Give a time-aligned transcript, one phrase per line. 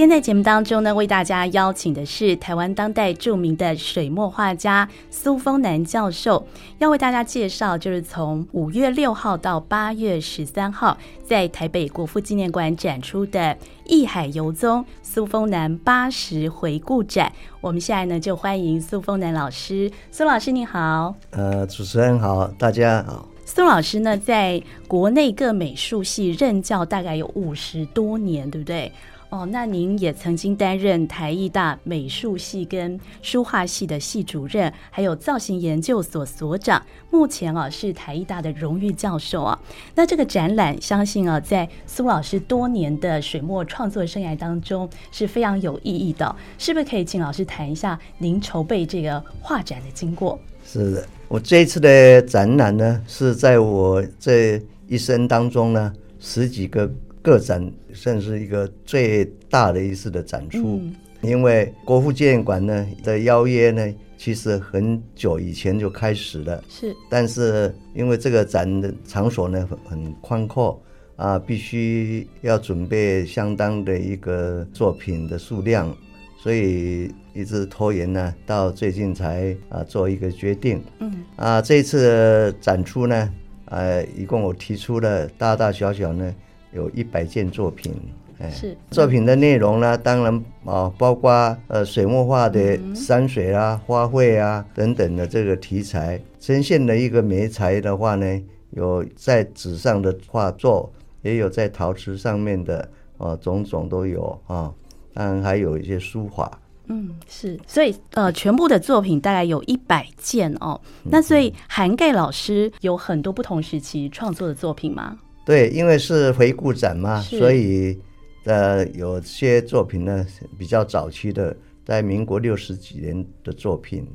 [0.00, 6.46] 今天在节目当中呢，为大家邀请的是台湾当代著名的水墨画家苏峰南教授，
[6.78, 13.38] 要为大家介绍，就是从五月六号到八月十三号，在台北国父纪念馆展出的
[13.84, 17.28] 《艺海游踪苏峰南八十回顾展》。
[17.60, 19.92] 我们现在呢，就欢迎苏峰南老师。
[20.10, 23.28] 苏老师你好，呃，主持人好，大家好。
[23.44, 28.90] 苏老师呢，在国内各美术系任教大概有五十多年，对不对？
[29.30, 36.84] 哦，那您也曾经担任台艺大美术系跟书画系的系主任，还有造型研究所所长。
[37.10, 39.56] 目前啊是台艺大的荣誉教授啊。
[39.94, 46.34] 那这个展览，相信啊在苏老师多年的水墨创作生涯当中是非常有意义的。
[46.58, 50.36] 是不是可以请老师谈一下您筹备这个画展的经过？
[50.64, 56.90] 是的，我这一次的展览呢，是在我这一生当中呢十几个。
[57.22, 66.62] 个展算是一个最大的一次的展出，嗯、因为国父纪念馆呢的邀约呢，其实很久以前就开始了。
[66.68, 70.80] 是，但是因为这个展的场所呢很很宽阔
[71.16, 75.94] 啊，必须要准备相当的一个作品的数量，
[76.38, 80.82] 所以一直拖延呢，到最近才啊做一个决定。
[81.00, 83.30] 嗯，啊，这次展出呢，
[83.66, 86.34] 呃，一共我提出了大大小小呢。
[86.72, 87.94] 有一百件作品，
[88.38, 104.72] 哎，是作品的内容呢，当然啊，包括呃水墨画的山水啊、花卉啊等等的这个题材，呈现的一个媒材的话呢，有在纸上的画作，也有在陶瓷上面的，哦，种种都有啊，
[105.12, 106.60] 当然还有一些书法。
[106.92, 110.80] 嗯，是，所以呃，全部的作品大概有一百件哦。
[111.04, 115.16] 那所以涵盖老师有很多不同时期创作的作品吗？
[115.44, 117.98] 对，因为是回顾展嘛，所以
[118.44, 120.24] 呃，有些作品呢
[120.58, 124.06] 比较早期的，在民国六十几年的作品，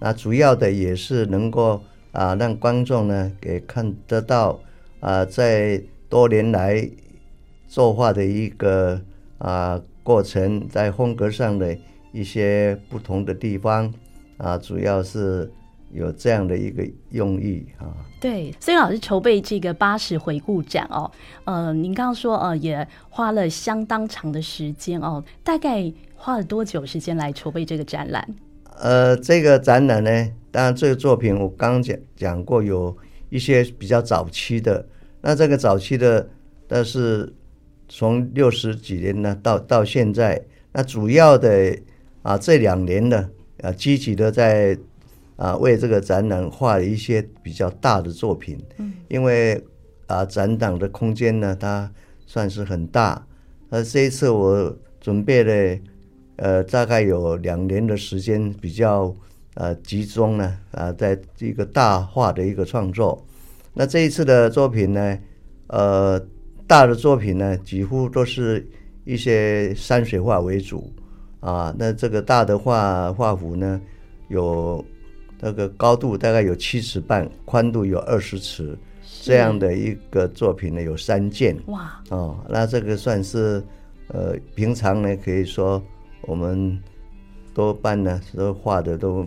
[0.00, 4.60] 那主要的也是能够啊让观众呢给看得到
[5.00, 6.86] 啊，在多年来
[7.68, 9.00] 作画的一个
[9.38, 11.76] 啊过程，在风格上的
[12.12, 13.92] 一些不同的地方
[14.36, 15.50] 啊，主要是。
[15.92, 21.10] 有这样的一个用意啊，对，所以老师筹备这个八十回顾展哦，
[21.44, 28.26] 呃，您刚刚说呃，也花了相当长的时间哦，大概花了多久时间来筹备这个展览？
[28.78, 30.10] 呃，这个展览呢，
[30.50, 32.96] 当然这个作品我刚刚讲讲过，有
[33.28, 34.86] 一些比较早期的，
[35.20, 36.26] 那这个早期的，
[36.66, 37.30] 但是
[37.88, 40.42] 从六十几年呢到到现在，
[40.72, 41.76] 那主要的
[42.22, 43.28] 啊这两年呢
[43.60, 44.78] 啊积极的在。
[45.36, 49.60] 啊，为这个展览画了一些比较大的作品，嗯，因为
[50.06, 51.90] 啊，展览的空间呢，它
[52.26, 53.26] 算是很大。
[53.70, 55.80] 而这一次我准备了，
[56.36, 59.12] 呃，大概有两年的时间，比较
[59.54, 63.26] 呃集中呢，啊，在一个大画的一个创作。
[63.72, 65.18] 那这一次的作品呢，
[65.68, 66.20] 呃，
[66.66, 68.64] 大的作品呢，几乎都是
[69.04, 70.92] 一些山水画为主
[71.40, 71.74] 啊。
[71.78, 73.80] 那这个大的画画幅呢，
[74.28, 74.84] 有。
[75.44, 78.78] 那个高度大概有七尺半，宽度有二十尺，
[79.22, 81.56] 这样的一个作品呢，有三件。
[81.66, 82.00] 哇！
[82.10, 83.60] 哦，那这个算是，
[84.06, 85.82] 呃，平常呢可以说
[86.20, 86.80] 我们
[87.52, 89.26] 多半呢都画的都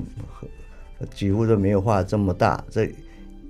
[1.14, 2.90] 几乎都没有画这么大，这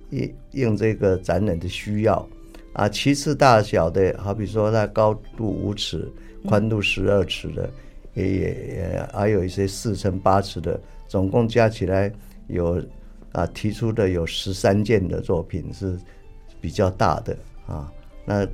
[0.10, 2.28] 应应这个展览的需要
[2.74, 2.90] 啊。
[2.90, 6.12] 其次大小的，好比说它高度五尺，
[6.48, 7.70] 宽度十二尺的，
[8.16, 12.12] 也也也还有一些四乘八尺的，总共加起来。
[12.48, 12.82] 有
[13.32, 15.98] 啊，提出的有十三件的作品是
[16.62, 17.92] 比较大的啊。
[18.26, 18.48] 那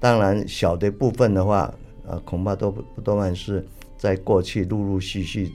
[0.00, 1.72] 当然小的部分的话，
[2.06, 3.64] 啊，恐怕都不多半是
[3.96, 5.52] 在过去陆陆续续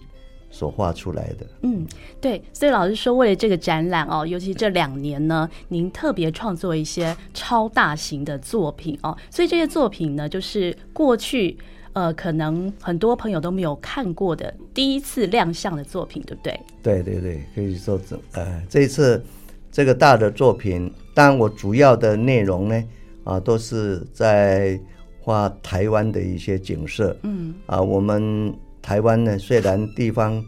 [0.50, 1.46] 所画出来的。
[1.62, 1.86] 嗯，
[2.22, 2.42] 对。
[2.54, 9.18] 所以老师说，为了这个展览哦，尤其这两年呢，您特别创作一些超大型的作品哦。
[9.30, 11.58] 所以这些作品呢，就是过去。
[11.94, 16.60] 呃，可能很多朋友都没有看过的第一次亮相的作品，对不对？
[16.82, 19.24] 对对对，可以说这呃，这一次
[19.72, 22.84] 这个大的作品，当然我主要的内容呢，
[23.24, 24.80] 啊，都是在
[25.22, 27.16] 画台湾的一些景色。
[27.22, 30.44] 嗯，啊，我们台湾呢，虽然地方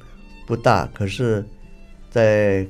[0.47, 1.45] 不大，可是，
[2.09, 2.65] 在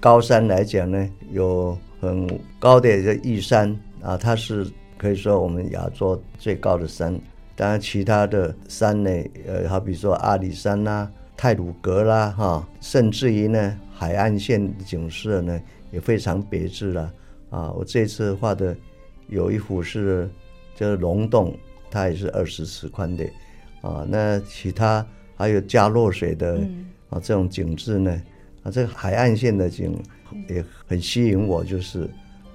[0.00, 2.28] 高山来讲呢，有很
[2.58, 4.66] 高的一个玉山啊，它是
[4.98, 7.16] 可以说我们亚洲最高的山。
[7.56, 9.10] 当然，其他的山呢，
[9.46, 15.58] 呃，好比说阿里山啦、啊、太鲁阁啦，哈，甚至于呢，海岸线景色呢，
[15.90, 17.10] 也非常别致了。
[17.48, 18.76] 啊，我这次画的
[19.28, 20.28] 有一幅是，
[20.74, 21.56] 就是龙洞，
[21.90, 23.24] 它也是二十尺宽的，
[23.80, 25.04] 啊，那其他
[25.34, 26.60] 还有加洛水的
[27.08, 28.22] 啊这种景致呢，
[28.64, 29.98] 啊，这个海岸线的景
[30.48, 32.06] 也很吸引我，就是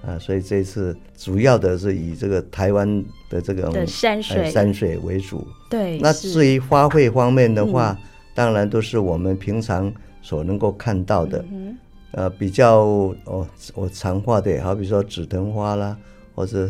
[0.06, 5.46] 啊，所以这次主要的是以这个台湾的这个的山水山水为主。
[5.70, 7.96] 对，那至于花卉方面的话，
[8.34, 11.44] 当然都是我们平常所能够看到的。
[11.50, 11.76] 嗯
[12.14, 12.80] 呃，比较
[13.24, 15.96] 哦，我常画的，好比说紫藤花啦，
[16.34, 16.68] 或者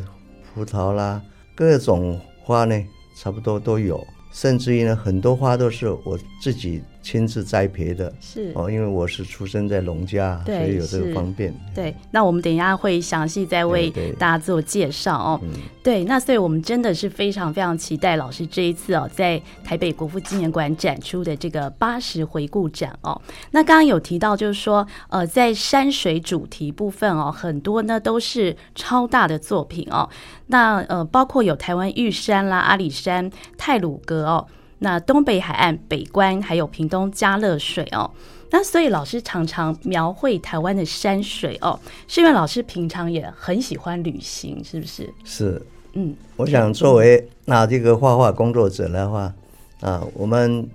[0.54, 1.20] 葡萄啦，
[1.52, 2.80] 各种花呢，
[3.16, 4.00] 差不多都有。
[4.32, 11.52] 甚至于呢，很多花都是我自己亲自栽培的，是哦，因为我是出生在农家，所以有这个方便。
[11.74, 15.40] 对，那我们等一下会详细再为大家做介绍哦。
[15.82, 23.20] 对，对，那所以我们真的是非常非常期待老师这一次哦，在台北国父纪念馆展出的这个八十回顾展哦。
[23.50, 30.08] 那刚刚有提到，就是说呃，在山水主题部分哦，很多呢都是超大的作品哦。
[30.46, 34.46] 那呃，包括有台湾玉山啦、阿里山、太鲁阁哦，
[34.82, 38.10] 那东北海岸北关，还有屏东加乐水哦。
[38.50, 45.14] 那所以老师常常描绘台湾的山水哦，是因为老师平常也很喜欢旅行，是不是？
[45.24, 45.62] 是，
[45.94, 49.32] 嗯，我想作为那这个画画工作者的话
[49.80, 50.68] 啊，我们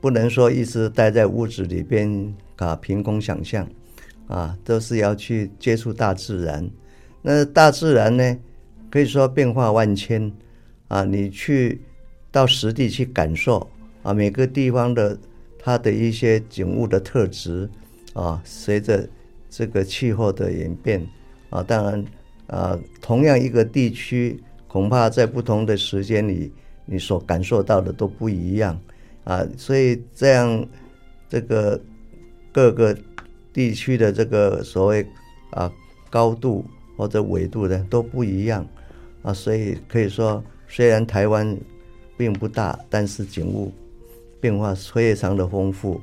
[0.00, 3.66] 不能说一直待在屋子里边啊，凭空想象
[4.28, 6.70] 啊，都是要去接触大自然。
[7.22, 8.36] 那大自然呢？
[8.90, 10.30] 可以说变化万千，
[10.86, 11.80] 啊，你去
[12.34, 13.70] 到实地去感受
[14.02, 15.16] 啊，每个地方的
[15.56, 17.70] 它的一些景物的特质
[18.12, 19.08] 啊，随着
[19.48, 21.06] 这个气候的演变
[21.48, 22.04] 啊，当然
[22.48, 26.52] 啊，同样一个地区，恐怕在不同的时间里，
[26.84, 28.76] 你所感受到的都不一样
[29.22, 30.68] 啊，所以这样
[31.28, 31.80] 这个
[32.50, 32.98] 各个
[33.52, 35.06] 地区的这个所谓
[35.50, 35.70] 啊
[36.10, 36.64] 高度
[36.96, 38.66] 或者纬度的都不一样。
[39.22, 41.56] 啊，所以可以说，虽然台湾
[42.16, 43.72] 并不大，但是景物
[44.40, 46.00] 变化非常的丰富，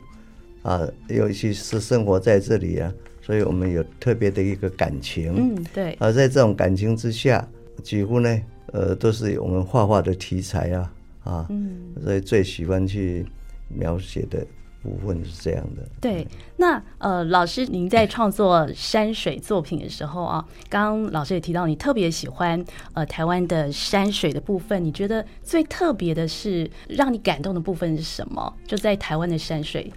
[0.63, 5.33] 啊，尤其是生活在这里啊，所以我们有特别的一个感情。
[5.35, 5.95] 嗯，对。
[5.99, 7.47] 而在这种感情之下，
[7.83, 10.93] 几乎呢，呃，都是我们画画的题材啊，
[11.23, 13.25] 啊，嗯，所以最喜欢去
[13.67, 14.45] 描写的。
[14.81, 15.87] 部分是这样的。
[15.99, 22.63] 对，那呃，老师，您在创作山水作品的时候啊，刚刚老师也提到，你特别喜欢
[22.93, 24.83] 呃台湾的山水的部分。
[24.83, 28.53] 你觉得最特别的是让你感动的部分是什么？
[28.65, 29.91] 就在台湾的山水。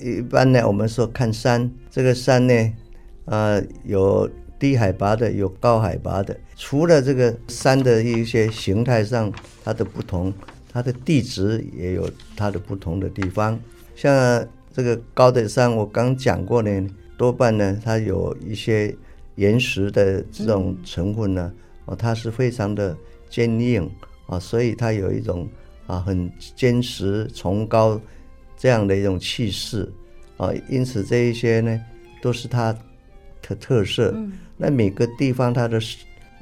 [0.00, 2.72] 一般呢，我们说看山，这个山呢，
[3.26, 6.34] 呃，有低海拔的，有高海拔的。
[6.56, 9.30] 除了这个山的一些形态上
[9.62, 10.32] 它的不同，
[10.72, 13.60] 它的地质也有它的不同的地方。
[13.94, 18.94] 像这个高的山，我刚讲过呢，多半呢，它有一些
[19.36, 21.52] 岩石的这种成分呢，
[21.84, 22.96] 哦，它是非常的
[23.28, 23.88] 坚硬
[24.26, 25.48] 啊，所以它有一种
[25.86, 28.00] 啊很坚实崇高
[28.56, 29.90] 这样的一种气势
[30.36, 31.80] 啊，因此这一些呢
[32.22, 32.72] 都是它
[33.42, 34.14] 的特色。
[34.56, 35.80] 那每个地方它的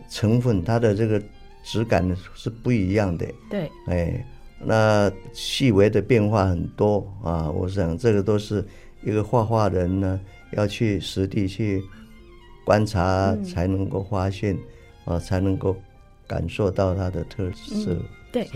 [0.09, 1.21] 成分，它的这个
[1.65, 3.27] 质感呢是不一样的。
[3.51, 4.25] 对，哎。
[4.63, 8.65] 那细微的变化很多啊，我想这个都是
[9.03, 10.21] 一个画画人呢
[10.53, 11.83] 要去实地去
[12.65, 14.55] 观察才能够发现，
[15.07, 15.75] 嗯、啊，才能够
[16.27, 17.93] 感受到它的特色。
[17.93, 18.49] 嗯、对，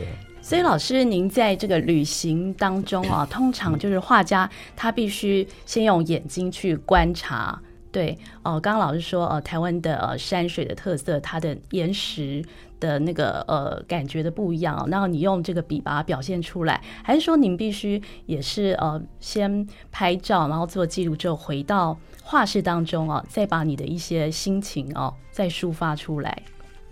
[0.42, 7.58] 所以老师您在这个旅行当中啊，通常就是画家他必须先用眼睛去观察。
[7.94, 8.10] 对，
[8.42, 12.44] 哦、呃，刚刚老师说，呃，台湾的呃山水的特色，它的岩石
[12.80, 26.36] 的那个呃感觉的不一样，然后你用这个笔把它表现出来，还是说您必须也是呃先拍照，然后做记录之后回到画室当中哦，再把你的一些心情哦再抒发出来。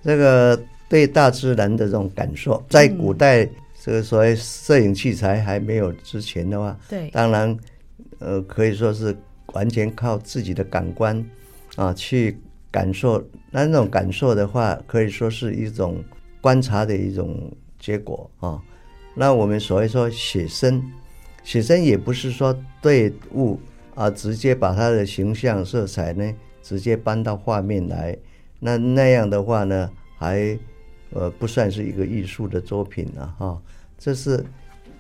[0.05, 0.57] 这个
[0.89, 3.45] 对大自然的这种感受，在古代
[3.83, 7.59] 这个所谓摄影器材还没有之前的话，对，当然
[8.21, 9.17] 呃可以说是。
[9.53, 11.25] 完全靠自己的感官
[11.77, 12.39] 啊去
[12.71, 16.03] 感受，那那种感受的话，可以说是一种
[16.41, 18.61] 观察的一种结果啊。
[19.15, 20.83] 那我们所谓说写生，
[21.45, 23.61] 写生也不是说对物
[23.95, 28.17] 啊直接把它的形象色彩呢直接搬到画面来，
[28.59, 30.59] 那那样的话呢，还
[31.11, 33.61] 呃不算是一个艺术的作品了哈。
[33.99, 34.43] 这是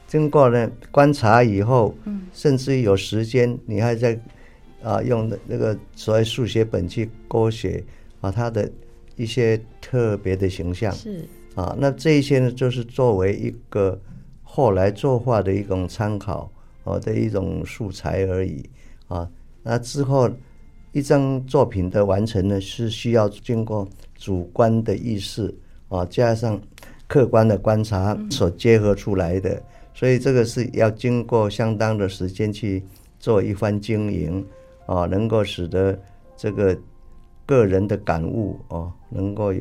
[0.06, 1.94] 经过呢观察以后，
[2.34, 4.20] 甚至于有时间你还在。
[4.82, 7.82] 啊，用的那个所谓速写本去勾写
[8.20, 8.70] 啊，他的
[9.16, 10.92] 一些特别的形象。
[10.92, 11.24] 是。
[11.54, 14.00] 啊，那这一些呢，就是作为一个
[14.42, 16.50] 后来作画的一种参考
[16.82, 18.64] 啊的一种素材而已
[19.06, 19.28] 啊。
[19.62, 20.30] 那之后
[20.92, 25.54] 一张作品的完成呢，是需要经过主观的意识
[25.88, 26.58] 啊，加上
[27.06, 29.62] 客观的观察所结合出来的，
[29.92, 32.82] 所以这个是要经过相当的时间去
[33.20, 34.42] 做一番经营
[34.86, 35.98] 啊，能够使得
[36.36, 36.76] 这个
[37.46, 39.52] 个人的感悟哦，能够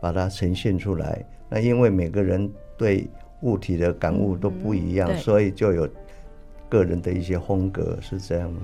[0.00, 1.24] 把它呈现出来。
[1.48, 3.08] 那因为每个人对
[3.42, 5.88] 物体的感悟都不一样，所以就有
[6.68, 8.60] 个人的一些风格，是这样的。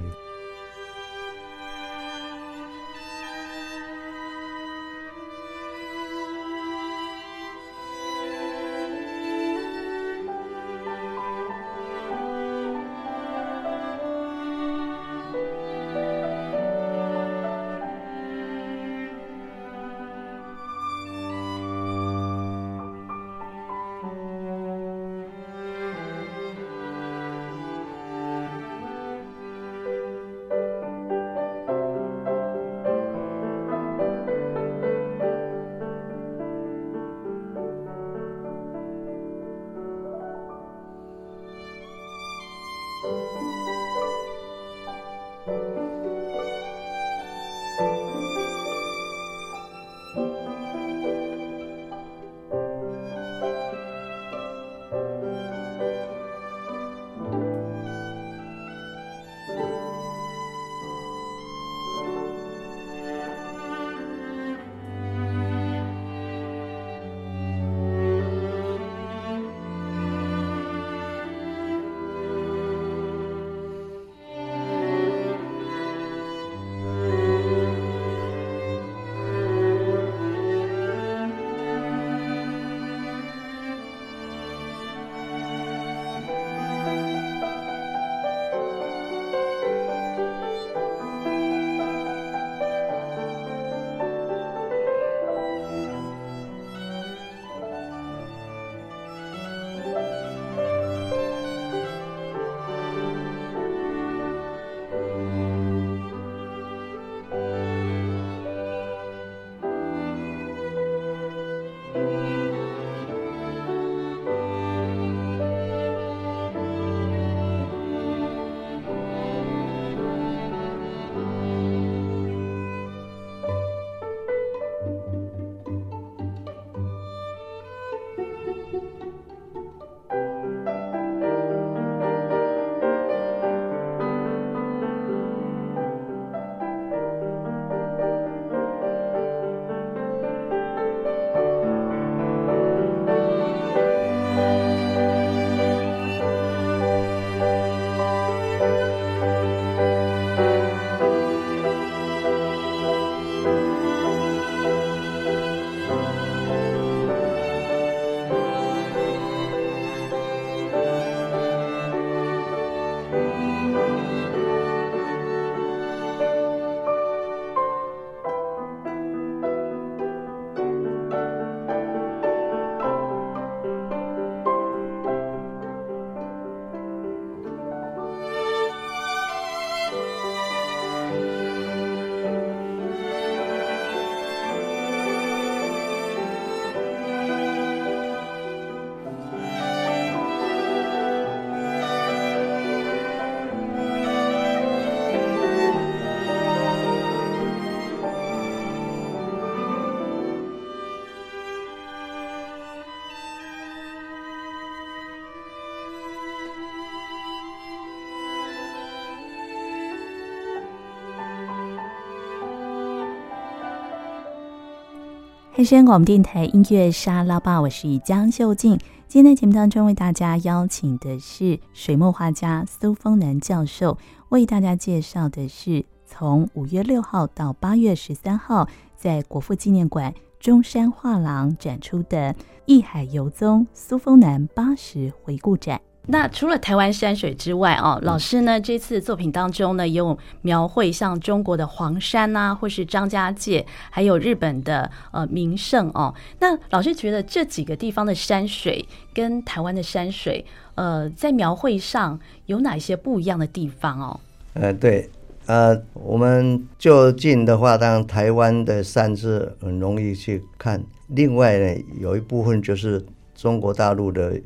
[215.59, 218.79] 汉声广播电台音乐沙拉吧，我是江秀静。
[219.09, 223.99] 今天的节目当中，为大家邀请的是水墨画家苏丰南教授，
[224.29, 232.37] 为大家介绍的是从五月六号到八月十三号，在国父纪念馆中山画廊展出的
[232.67, 235.81] “艺海游踪苏丰南八十回顾展”。
[236.11, 246.15] 那除了台湾山水之外，哦，老师呢，这次作品当中呢，也有描绘像中国的黄山呐、啊，或是张家界，还有日本的呃名胜哦。
[246.41, 250.43] 那老师觉得这几个地方的山水跟台湾的山水，
[250.77, 254.19] 呃，在描绘上有哪些不一样的地方哦？
[254.55, 255.11] 呃，对，
[255.45, 260.83] 呃，我们就近的话，当然台湾的山是很容易去看。
[261.09, 264.41] 另外呢，有一部分就是中国大陆的。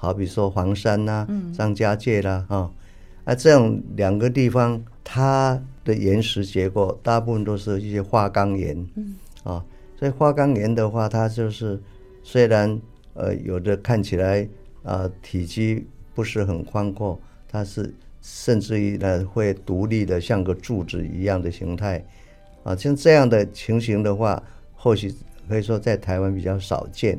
[0.00, 2.70] 好比说黄山呐、啊，张家界啦，哈、嗯，
[3.24, 9.14] 啊，这种两个地方，它的岩石结构大部分都是一些花岗岩，嗯，
[9.44, 9.62] 啊，
[9.98, 11.78] 所以花岗岩的话，它就是
[12.22, 12.80] 虽然
[13.12, 14.48] 呃有的看起来
[14.84, 22.02] 啊体积不是很宽阔，它是甚至于呢会独立的像个柱子一样的形态，
[22.62, 24.42] 啊，像这样的情形的话，
[24.74, 25.14] 或许
[25.46, 27.18] 可以说在台湾比较少见。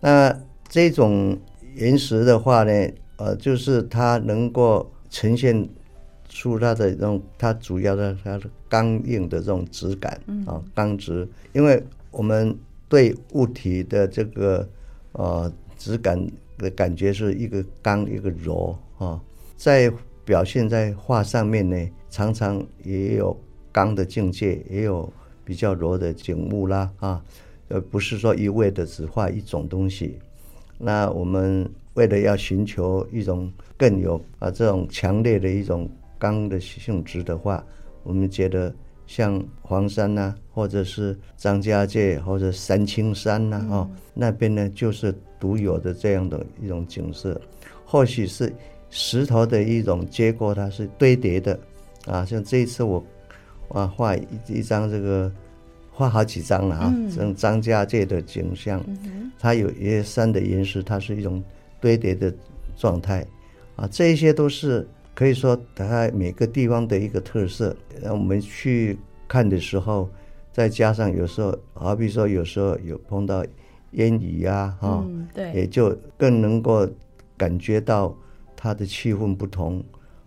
[0.00, 1.38] 那这种
[1.80, 2.72] 岩石的话呢，
[3.16, 5.68] 呃，就是它能够呈现
[6.28, 12.56] 出它的这种，它主要的它的刚硬的这种质感啊，刚直，因为我们
[12.88, 14.68] 对物体的这个
[15.12, 16.24] 呃质感
[16.58, 19.20] 的感觉是一个刚一个柔啊，
[19.56, 19.90] 在
[20.24, 21.76] 表现在画上面呢，
[22.10, 23.34] 常常也有
[23.72, 25.10] 刚的境界，也有
[25.44, 27.24] 比较柔的景物啦啊，
[27.68, 30.18] 呃，不是说一味的只画一种东西。
[30.80, 37.62] 那我们为了要寻求一种更有啊这种强烈的一种刚的性质的话，
[38.02, 38.74] 我们觉得。
[39.06, 47.40] 像黄山呐、啊，或者是张家界，或者三清山呐、啊，哦，那边呢就是独有的这样的一种景色。
[47.84, 48.52] 或许是
[48.88, 51.58] 石头的一种结构，它是堆叠的，
[52.06, 53.04] 啊，像这一次我
[53.70, 55.32] 啊画一一张这个，
[56.00, 58.82] 画好几张了啊，这种张家界的景象，
[59.38, 61.44] 它有一些山的岩石，它是一种
[61.80, 62.32] 堆叠的
[62.76, 63.26] 状态，
[63.76, 64.88] 啊，这一些都是。
[65.12, 68.96] 可以说，它每个地方的一个特色，那我们去
[69.28, 70.08] 看的时候，
[70.50, 73.44] 再加上有时候，好比说有时候有碰到
[73.90, 76.88] 烟雨啊，哈、嗯，对，也就更能够
[77.36, 78.16] 感觉到
[78.56, 79.84] 它的气氛不同。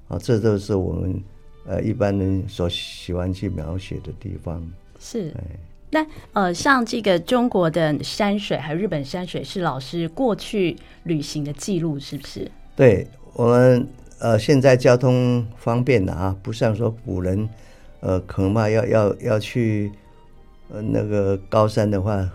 [0.08, 1.24] 啊，这都是我们
[1.66, 4.62] 呃一般人所喜欢去描写的地方。
[5.04, 5.44] 是，哎，
[5.92, 12.50] 那呃，像这个中国的山水，还有日本山水，是老师过去旅行的记录，是不是？
[12.78, 13.86] 对，我们。
[14.20, 17.50] 呃，现在交通方便了啊，不像说古人，
[18.00, 19.92] 呃，恐怕要要要去，
[20.70, 22.26] 呃，那个高山的话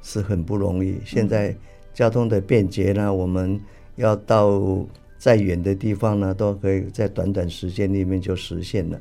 [0.00, 0.98] 是很不容易。
[1.04, 1.54] 现在
[1.92, 3.60] 交通的便捷呢，我们
[3.96, 4.58] 要到
[5.18, 8.98] 再远的地方呢，都可以在短短时间里面就实现了。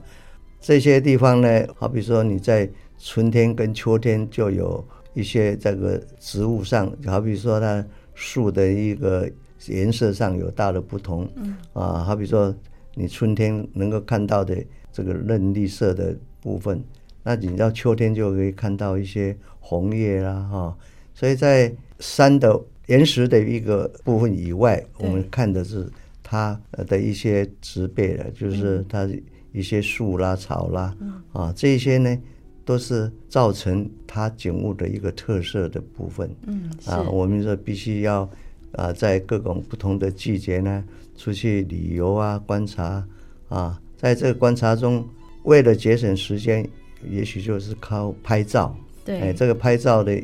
[0.60, 2.70] 这些地方呢，好比说你在
[3.04, 7.86] 春天跟秋天就有一些这个植物上，好比说它
[8.16, 9.30] 树的一个。
[9.68, 12.54] 颜色上有大的不同，嗯啊，好比说
[12.96, 14.62] 你春天能够看到的
[14.92, 16.84] 这个嫩绿色的部分，
[17.24, 20.78] 那你到秋天就可以看到一些红叶啦，哈。
[21.14, 25.90] 所以在山的岩石的一个部分以外，我们看的是
[26.22, 29.10] 它的一些植被的，就是它
[29.54, 30.94] 一些树啦、草啦，
[31.32, 32.20] 啊，这些呢
[32.66, 36.30] 都是造成它景物的一个特色的部分。
[36.46, 38.30] 嗯，啊，我们说必须要。
[38.76, 40.84] 啊，在各种不同的季节呢，
[41.16, 43.08] 出去旅游啊，观察
[43.48, 45.08] 啊，在这个观察中，
[45.44, 46.68] 为了节省时间，
[47.08, 48.76] 也许就是靠拍照。
[49.06, 50.20] 对，哎，这个拍照的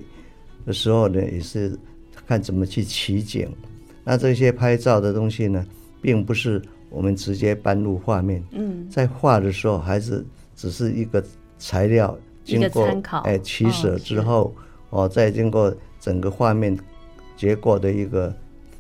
[0.65, 1.77] 的时候呢，也是
[2.25, 3.47] 看怎么去取景。
[4.03, 5.63] 那这些拍照的东西呢，
[6.01, 8.43] 并不是我们直接搬入画面。
[8.49, 10.25] 嗯，在画的时候，还是
[10.55, 11.23] 只是一个
[11.59, 12.17] 材料，
[12.49, 12.87] 经过
[13.23, 14.53] 哎取舍之后，
[14.89, 16.77] 哦，哦，再经过整个画面。
[17.37, 18.35] 结果的一个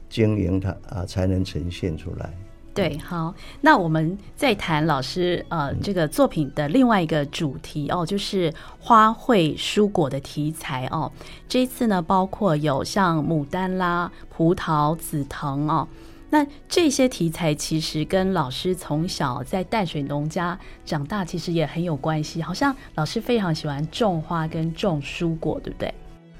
[0.09, 2.29] 经营，它啊才能呈现出来。
[2.73, 11.09] 对，好，那我们再谈老师呃这个作品的另外一个主题哦，就是花卉蔬果的题材哦。
[11.47, 15.87] 这一次呢，包括有像牡丹啦、葡萄、紫藤哦，
[16.29, 22.41] 那这些题材其实跟老师从小在淡水农家长大，其实也很有关系。
[22.41, 25.93] 好像老师非常喜欢种花跟种蔬果，对不对？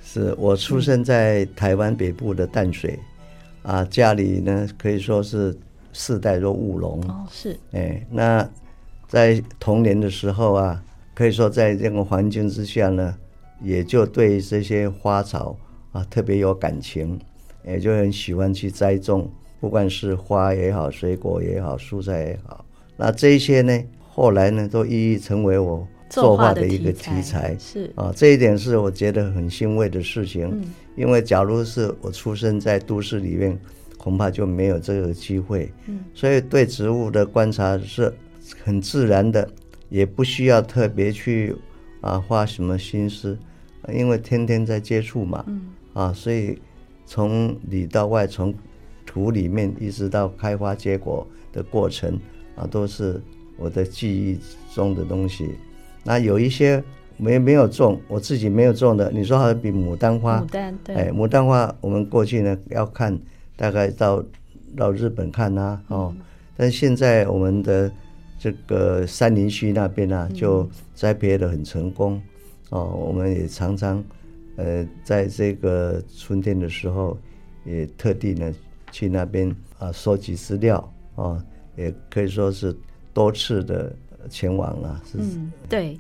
[0.04, 3.00] 是我出生在台湾北部的淡水，
[3.64, 5.58] 啊，家里呢可以说是
[5.92, 7.02] 世代都务农。
[7.10, 7.58] 哦，是。
[7.72, 8.48] 哎，那
[9.08, 10.84] 在童年的时候啊，
[11.16, 13.16] 可以说在这个环境之下呢，
[13.62, 15.56] 也就对这些花草
[15.92, 17.20] 啊特别有感情，
[17.66, 22.66] 也就很喜欢去栽种，不管是花也好，水果也好，蔬菜也好。
[22.98, 25.88] 那这些呢，后来呢都一一成为我。
[26.12, 30.50] 作画的一个题材是啊，这一点是我觉得很欣慰的事情。
[30.52, 30.64] 嗯，
[30.96, 33.56] 因为假如是我出生在都市里面，
[33.96, 35.72] 恐怕就没有这个机会。
[35.86, 38.12] 嗯，所以对植物的观察是
[38.64, 39.48] 很自然的，
[39.90, 41.56] 也不需要特别去
[42.02, 43.38] 啊花什么心思，
[43.94, 45.46] 因为天天在接触嘛。
[45.48, 45.62] 嗯，
[45.94, 46.60] 啊，所以
[47.06, 48.52] 从里到外，从
[49.10, 52.16] 土里面一直到开花结果的过程
[52.56, 53.20] 啊，都是
[53.58, 54.38] 我的记忆
[54.72, 55.56] 中的东西。
[56.04, 56.84] 那有一些
[57.18, 59.10] 没没有种，我自己没有种的。
[59.12, 63.18] 你说好比牡丹花，牡丹对，哎，牡丹花我们过去呢要看，
[63.56, 64.24] 大概到
[64.78, 66.22] 到日本看呐、啊，哦，嗯、
[66.56, 67.92] 但现在我们的
[68.38, 72.22] 这个三林区那边呢、啊，就栽培的很成功，
[72.70, 74.04] 嗯、哦，我们也常常
[74.58, 77.18] 呃在这个春天的时候，
[77.66, 78.54] 也特地呢
[78.92, 81.44] 去那边啊收集资料啊，
[81.76, 82.76] 也可以说是
[83.14, 83.94] 多次的
[84.30, 85.02] 前往了。
[85.06, 86.00] 是嗯，对。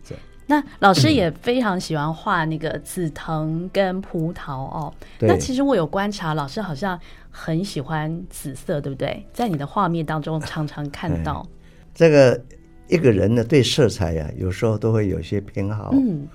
[0.52, 4.91] 那老师也非常喜欢画那个紫藤跟葡萄哦。
[5.19, 6.99] 那其实我有观察，老师好像
[7.30, 9.23] 很喜欢紫色，对不对？
[9.32, 11.45] 在你的画面当中常常看到。
[11.93, 12.41] 这个
[12.88, 15.91] 一个人呢，对色彩呀、啊，有时候都会有些偏好。
[15.93, 16.28] 嗯。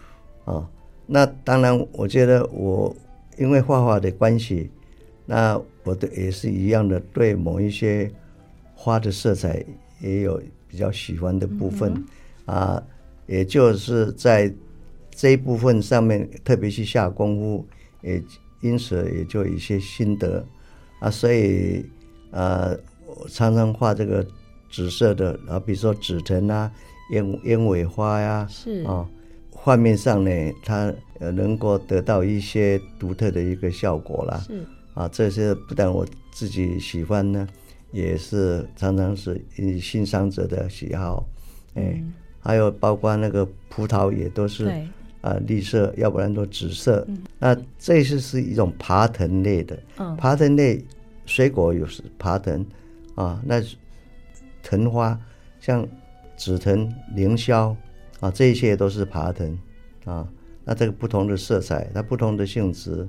[0.45, 0.65] 哦，
[1.07, 2.95] 那当然，我觉得我
[3.37, 4.71] 因为画画的关系，
[5.27, 8.11] 那我的也是一样的，对某一些
[8.75, 9.65] 花的色彩
[10.01, 11.95] 也有比较喜欢的部分、
[12.47, 12.83] 嗯、啊。
[13.27, 14.53] 也就是在
[15.11, 17.67] 这一部分上面特别去下功夫，
[18.03, 18.23] 也
[18.61, 20.45] 因此也就有一些心得
[20.99, 21.87] 啊，所以
[22.33, 24.27] 呃，我常常画这个
[24.71, 26.71] 紫色的，啊，比如说紫藤啊、
[27.11, 29.09] 鸢鸢尾花呀，是啊，
[29.51, 30.31] 画面上呢，
[30.63, 34.45] 它呃能够得到一些独特的一个效果啦。
[34.47, 37.47] 是啊，这些不但我自己喜欢呢，
[37.93, 41.27] 也是常常是以欣赏者的喜好，
[41.75, 41.95] 哎。
[41.97, 42.13] 嗯
[42.47, 44.67] 还有包括那个葡萄也都是
[45.23, 47.03] 啊绿色，要不然都紫色。
[47.09, 50.85] 嗯、那这是是一种爬藤类的，嗯、爬藤类
[51.25, 52.63] 水果有时爬藤
[53.15, 53.63] 啊，那
[54.63, 55.19] 藤花
[55.59, 55.89] 像
[56.37, 57.75] 紫藤、凌霄
[58.21, 59.59] 啊，这一些都是爬藤
[60.05, 60.29] 啊。
[60.67, 63.09] 那这个不同的色彩，它不同的性质，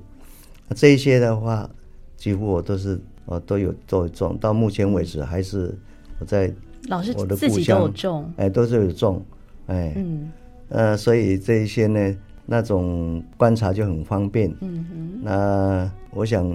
[0.74, 1.68] 这一些的话，
[2.16, 5.74] 几乎我都是我都有都有种，到目前为止还是
[6.18, 6.52] 我在。
[6.88, 9.20] 老师自己都有种，哎，都是有种，
[9.66, 10.30] 哎，嗯，
[10.68, 15.20] 呃，所以这一些呢，那种观察就很方便，嗯哼。
[15.20, 16.48] 那我想，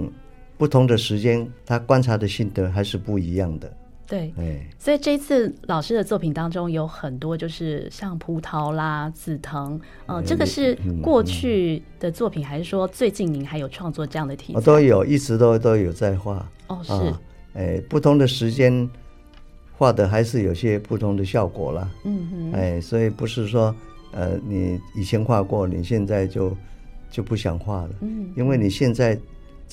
[0.56, 3.70] 不同的时间，他观察的心得还是不一样的。
[4.12, 14.58] 对，哎，所以这一次老师的作品当中有很多，就是像葡萄啦、紫藤，呃，嗯，这个是过去的作品，还是说最近您还有创作这样的题材？
[14.58, 16.46] 我都有，一直都都有在画。
[16.66, 16.92] 哦，是，
[17.54, 18.88] 哎，不同的时间。
[19.74, 23.74] 画的还是有些不同的效果啦，嗯哼，哎，所以不是说，
[24.12, 26.56] 呃，你以前画过，你现在就
[27.10, 29.18] 就不想画了，嗯，因为你现在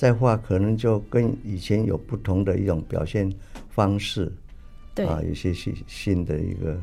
[0.00, 3.30] 在画，可能就跟以前有不同的一种表现
[3.68, 4.32] 方式，
[4.94, 6.80] 对啊，有些新新的一个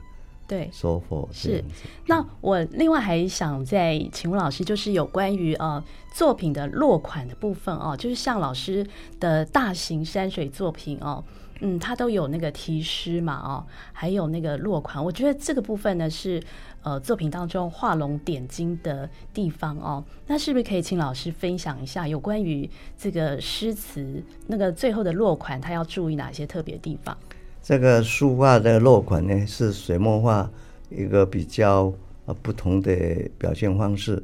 [0.48, 1.66] 对收获是。
[2.06, 8.86] 那我另外还想再请问老师，就是有关于呃作品的落款的部分哦，就是像老师
[9.20, 11.24] 的大型山水作品哦。
[11.62, 15.04] 嗯，它都有那个题诗嘛，哦，还有那个落款。
[15.04, 16.40] 我觉得这个部分呢是
[16.88, 20.02] 呃作品当中画龙点睛的地方哦。
[20.26, 27.18] 那是不是可以请老师分享一下有关于这个诗词那个最后的落款，他要注意哪些特别地方？
[27.62, 30.50] 这个书画的落款呢，是水墨画
[30.90, 31.94] 一个比较
[32.26, 32.96] 呃不同的
[33.38, 34.24] 表现方式。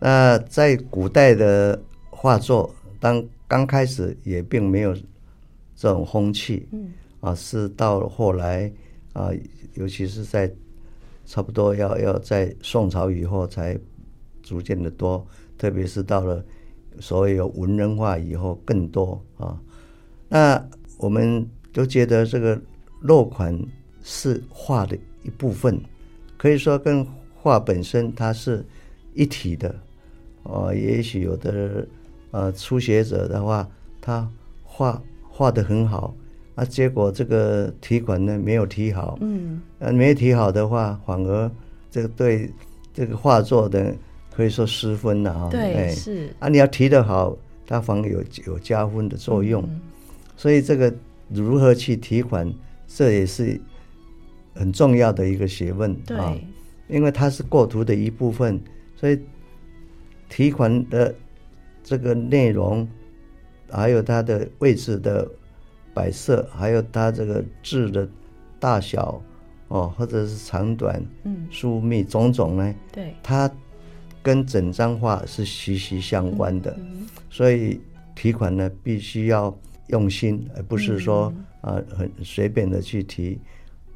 [0.00, 4.96] 那在古代的画作，当刚开始也并没有。
[5.78, 8.72] 这种风气，嗯，啊，是到了后来
[9.12, 9.28] 啊，
[9.74, 10.50] 尤其是在
[11.26, 13.78] 差不多要要在宋朝以后才
[14.42, 15.26] 逐渐的多，
[15.58, 16.42] 特别是到了
[17.00, 19.60] 所谓有文人画以后更多啊。
[20.28, 22.58] 那我们都觉得这个
[23.00, 23.54] 落款
[24.02, 25.78] 是画的一部分，
[26.38, 28.64] 可以说跟画本身它是
[29.12, 29.74] 一体的。
[30.44, 31.86] 哦，也许有的
[32.30, 33.68] 呃初学者的话，
[34.00, 34.30] 他
[34.62, 35.02] 画。
[35.38, 36.16] 画的很好
[36.56, 41.48] 啊，结果这个提款呢没有提好，嗯，呃，没有题好的话，反而
[41.90, 42.50] 这个对
[42.92, 43.94] 这个画作的
[44.34, 45.48] 可以说失分了啊。
[45.50, 49.62] 对，哎、是啊，你要提得好，它反而有有加分的作用。
[49.62, 49.80] 嗯、
[50.34, 50.92] 所以这个
[51.28, 52.52] 如何去提款，
[52.88, 53.60] 这也是
[54.54, 56.34] 很重要的一个学问对啊。
[56.88, 58.60] 因为它是构图的一部分，
[58.96, 59.20] 所以
[60.28, 61.14] 提款的
[61.84, 62.88] 这个内容。
[63.68, 65.28] 还有它的位置的
[65.96, 68.06] 摆设，还有它这个字的
[68.60, 69.18] 大小
[69.68, 73.50] 哦，或者是长短、嗯，疏密种种呢，对，它
[74.22, 76.76] 跟整张画是息息相关的，
[77.30, 77.80] 所以
[78.14, 79.56] 提款呢必须要
[79.86, 81.32] 用心，而不是说、
[81.62, 83.40] 嗯、啊很随便的去提，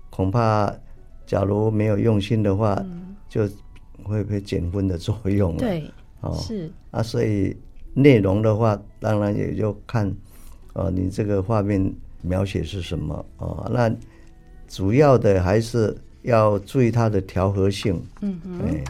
[0.08, 0.74] 恐怕
[1.26, 3.46] 假如没有用心的话，嗯、就
[4.04, 5.58] 会被减分的作用了。
[5.58, 5.84] 对，
[6.22, 6.72] 哦，是。
[6.90, 7.54] 啊，所以。
[7.92, 10.08] 内容的话，当然也就看，
[10.74, 13.70] 呃，你这个画面描写是什么啊、呃？
[13.72, 13.96] 那
[14.68, 18.00] 主要的还是要注意它的调和性。
[18.20, 18.58] 嗯嗯。
[18.58, 18.84] 对。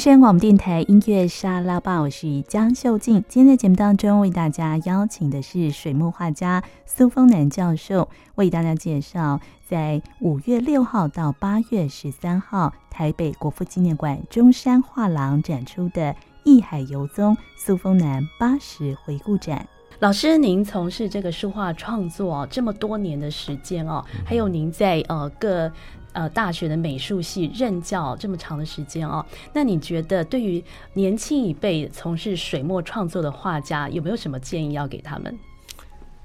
[0.00, 3.22] 声广播电台音乐沙拉吧，我是江秀静。
[3.28, 16.12] 今天的节目当中，为大家邀请的是水墨画家苏丰南教授，为大家介绍在五月六号到八月十三号台北国父纪念馆中山画廊展出的
[16.44, 19.58] 《艺海游踪苏丰南八十回顾展》。
[19.98, 25.70] 老师，您从事这个书画创作这么多年的时间哦，还有您在呃各。
[26.12, 35.38] 呃，大学的美术系任教这么长的时间哦，那你觉得对于年轻一辈从事水墨创作的画家，有没有什么建议要给他们？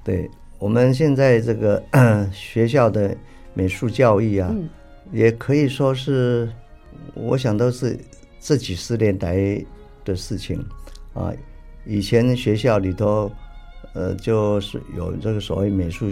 [0.03, 3.15] 对，我们现在这个、呃、学校的
[3.53, 4.67] 美术教育啊，嗯、
[5.11, 6.51] 也可以说是，
[7.13, 7.95] 我想都是
[8.39, 9.63] 这几十年来
[10.03, 10.63] 的事情
[11.13, 11.31] 啊。
[11.85, 13.31] 以前学校里头，
[13.93, 16.11] 呃，就是有这个所谓美术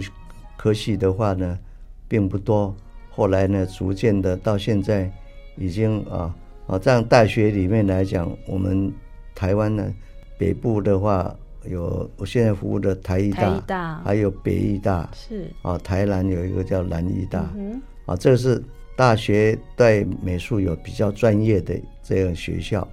[0.56, 1.58] 科系的话呢，
[2.06, 2.72] 并不多。
[3.16, 5.08] 后来呢，逐渐的到现在，
[5.56, 6.34] 已经啊
[6.66, 8.92] 啊，这样大学里面来讲，我们
[9.36, 9.94] 台湾呢，
[10.36, 11.32] 北部的话
[11.64, 18.60] 有我现在服务的台艺大，大还有北艺大，是啊，台南有一个叫南艺大，嗯、啊，这个是
[18.96, 21.72] 大学对美术有比较专业的
[22.02, 22.86] 这样学校。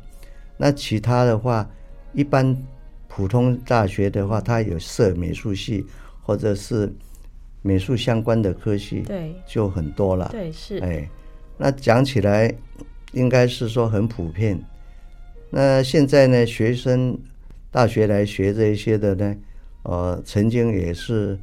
[0.55, 1.67] 那其他的话，
[2.13, 2.55] 一般
[3.07, 5.83] 普通大学的话，它有设美术系
[6.21, 6.93] 或者是。
[7.61, 11.07] 美术相关的科系对就很多了，对是哎，
[11.57, 12.51] 那讲起来
[13.11, 14.59] 应该是说很普遍。
[15.49, 17.17] 那现在呢，学生
[17.69, 19.35] 大学来学这一些的呢，
[19.83, 21.37] 呃，曾经也是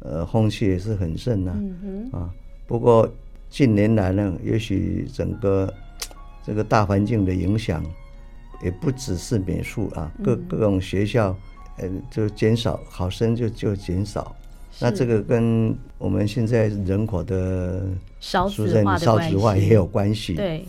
[0.00, 2.30] 呃风气也是很盛呐、啊，嗯、啊。
[2.66, 3.08] 不过
[3.48, 5.72] 近年来呢，也许整个
[6.44, 7.84] 这个大环境的影响，
[8.64, 11.36] 也不只是美术啊，各各种学校
[11.76, 14.34] 呃就减少，考生就就减少。
[14.78, 17.82] 那这个跟我们现在人口的
[18.20, 20.34] 少子化少子化也有关系。
[20.34, 20.64] 对，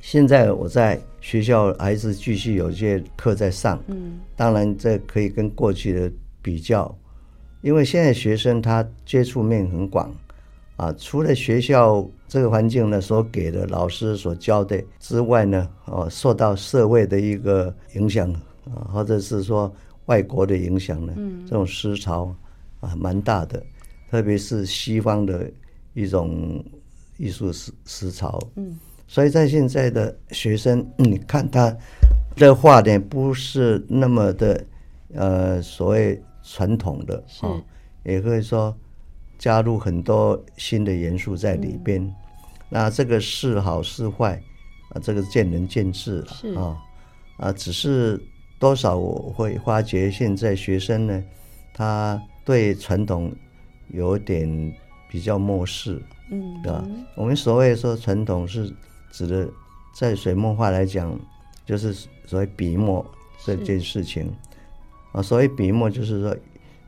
[0.00, 3.78] 现在我在学校还是继续有些课在上。
[3.86, 6.94] 嗯，当然这可以跟过去的比较，
[7.62, 10.12] 因为现在学生他接触面很广
[10.76, 18.30] 啊，除了学校这个环境呢所给的老师所教的之外呢，哦，受到社会的一个影响
[18.66, 19.72] 啊，或者是说
[20.06, 22.34] 外国的影响呢，嗯，这种思潮。
[22.80, 23.60] 啊，蛮大的，
[24.08, 25.50] 特别是西方的
[25.94, 26.64] 一种
[27.16, 28.40] 艺术思思潮。
[28.54, 31.76] 嗯，所以在现在的学生，你看他
[32.36, 34.64] 的画呢，不是那么的
[35.12, 37.62] 呃所谓传统的啊、哦，
[38.04, 38.72] 也可以说
[39.38, 42.00] 加入很多新的元素在里边。
[42.00, 42.14] 嗯、
[42.68, 44.40] 那这个是好是坏
[44.90, 46.78] 啊，这个见仁见智了啊、哦、
[47.38, 48.20] 啊，只是
[48.60, 51.24] 多少我会发觉现在学生呢，
[51.74, 52.22] 他。
[52.48, 53.30] 对传统
[53.88, 54.74] 有点
[55.06, 56.82] 比较漠视，嗯，对吧？
[57.14, 58.74] 我们所谓说传统是
[59.10, 59.46] 指的，
[59.94, 61.14] 在水墨画来讲，
[61.66, 61.92] 就是
[62.24, 63.04] 所谓笔墨
[63.44, 64.32] 这件事情
[65.12, 65.20] 啊。
[65.20, 66.34] 所谓笔墨，就是说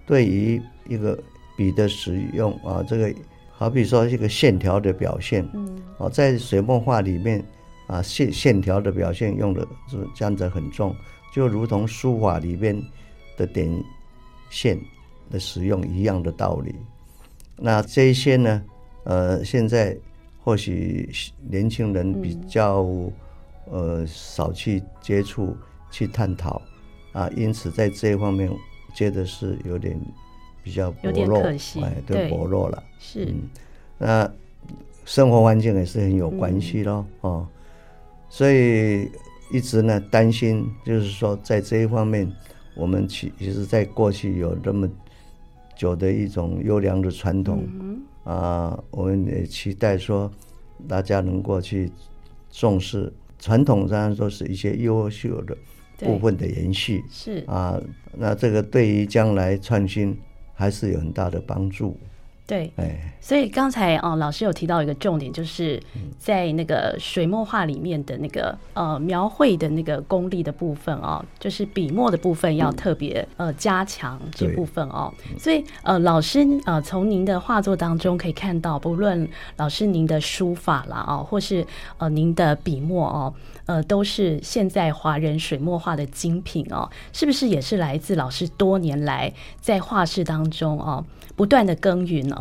[0.06, 1.22] 对于一个
[1.58, 3.14] 笔的使用啊，这个
[3.50, 7.44] 好比说一个线条的表现，嗯，啊，在水墨画里面
[7.86, 10.96] 啊，线线条的表现用的是这样子很重，
[11.34, 12.82] 就如同书法里边
[13.36, 13.70] 的点
[14.48, 14.80] 线。
[15.30, 16.74] 的使用一样的道理，
[17.56, 18.62] 那这一些呢，
[19.04, 19.96] 呃，现在
[20.42, 21.08] 或许
[21.48, 23.12] 年轻人比较、嗯、
[23.70, 25.56] 呃少去接触、
[25.90, 26.60] 去探讨
[27.12, 28.50] 啊，因此在这一方面，
[28.92, 29.96] 觉得是有点
[30.64, 31.40] 比较薄弱，
[31.82, 32.82] 哎，对，薄弱了。
[32.98, 33.42] 是、嗯，
[33.98, 34.32] 那
[35.04, 37.06] 生活环境也是很有关系咯。
[37.22, 37.48] 嗯、哦，
[38.28, 39.08] 所以
[39.52, 42.28] 一直呢担心，就是说在这一方面，
[42.74, 44.90] 我们其其实在过去有这么。
[45.80, 50.30] 久的一种优良的传统、嗯、啊，我们也期待说
[50.86, 51.90] 大家能够去
[52.50, 55.56] 重视传统，当然说是一些优秀的
[56.00, 57.02] 部分的延续。
[57.08, 57.42] 是。
[57.46, 57.80] 啊，
[58.12, 60.14] 那这个对于将来创新
[60.52, 61.96] 还是有很大的帮助。
[62.50, 62.72] 对，
[63.20, 65.80] 所以刚才哦，老师有提到一个重点，就是
[66.18, 75.14] 在那个水墨画里面的那个呃描绘的那个功力的部分哦，就是笔墨的部分要特别呃加强这部分哦。
[75.38, 81.64] 所以呃，老师呃从您的画作当中可以看到，不论老师您的书法啦哦，或是
[81.98, 83.32] 呃您的笔墨哦，
[83.66, 91.04] 呃都是现在华人水墨画的精品哦，是不是也是来自老师多年来在画室当中哦？
[91.36, 92.39] 不断的耕耘哦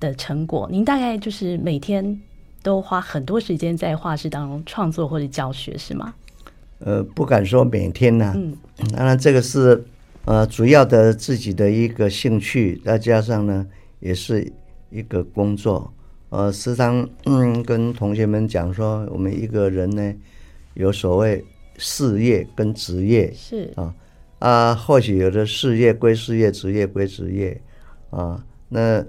[0.00, 2.20] 的成果，您大概就是每天
[2.62, 6.14] 都花很多时间在画室当中创作或者教学，是吗？
[6.80, 8.56] 呃，不敢说每天呢、啊，嗯，
[8.94, 9.82] 当然这个是
[10.26, 13.66] 呃主要的自己的一个兴趣，再加上呢
[14.00, 14.52] 也是
[14.90, 15.90] 一个工作，
[16.28, 20.14] 呃，时常嗯跟同学们讲说，我们一个人呢
[20.74, 21.42] 有所谓
[21.78, 23.94] 事业跟职业是啊
[24.40, 27.58] 啊，或许有的事业归事业，职业归职业
[28.10, 28.44] 啊。
[28.68, 29.04] 那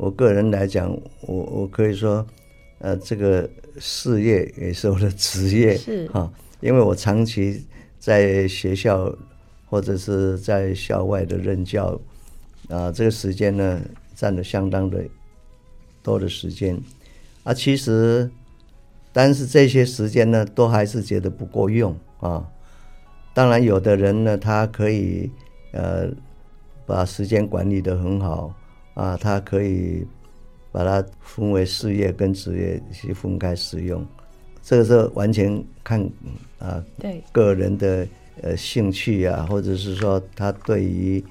[0.00, 2.26] 我个人来讲，我我可以说，
[2.78, 3.46] 呃，这个
[3.78, 7.62] 事业也是我的职业是啊，因为我长期
[7.98, 9.14] 在学校
[9.66, 12.00] 或者是在校外的任教
[12.70, 13.78] 啊，这个时间呢
[14.14, 15.04] 占了相当的
[16.02, 16.80] 多的时间
[17.44, 18.30] 啊，其实。
[19.12, 22.48] 但是这些时间呢，都还是觉得不够用啊。
[23.34, 25.28] 当然，有的人呢，他可以
[25.72, 26.08] 呃
[26.86, 28.54] 把时间管理的很好
[29.00, 30.06] 啊，它可以
[30.70, 34.06] 把它分为事业跟职业去分开使用。
[34.62, 36.00] 这个是完全看
[36.58, 38.06] 啊，对个人的
[38.42, 41.24] 呃兴趣啊，或者是说他对于。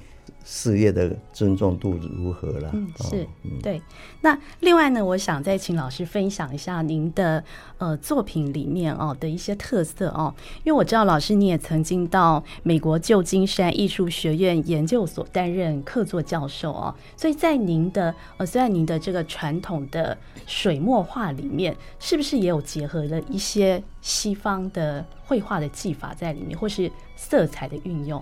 [0.52, 2.70] 事业的尊重度如何了？
[2.72, 3.24] 嗯，是，
[3.62, 3.80] 对。
[4.20, 7.42] 那另外呢，我想再请老师分享一下您的
[7.78, 10.34] 呃作品里面哦的一些特色哦，
[10.64, 28.20] 因为我知道老师你也曾经到美国旧金山艺术学院研究所担任客座教授哦，所以在您的呃，虽然您的这个传统的水墨画里面，是不是也有结合了一些西方的绘画的技法在里面，或是色彩的运用？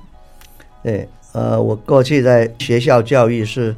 [0.82, 1.08] 对。
[1.32, 3.76] 呃，我过去在学校教育是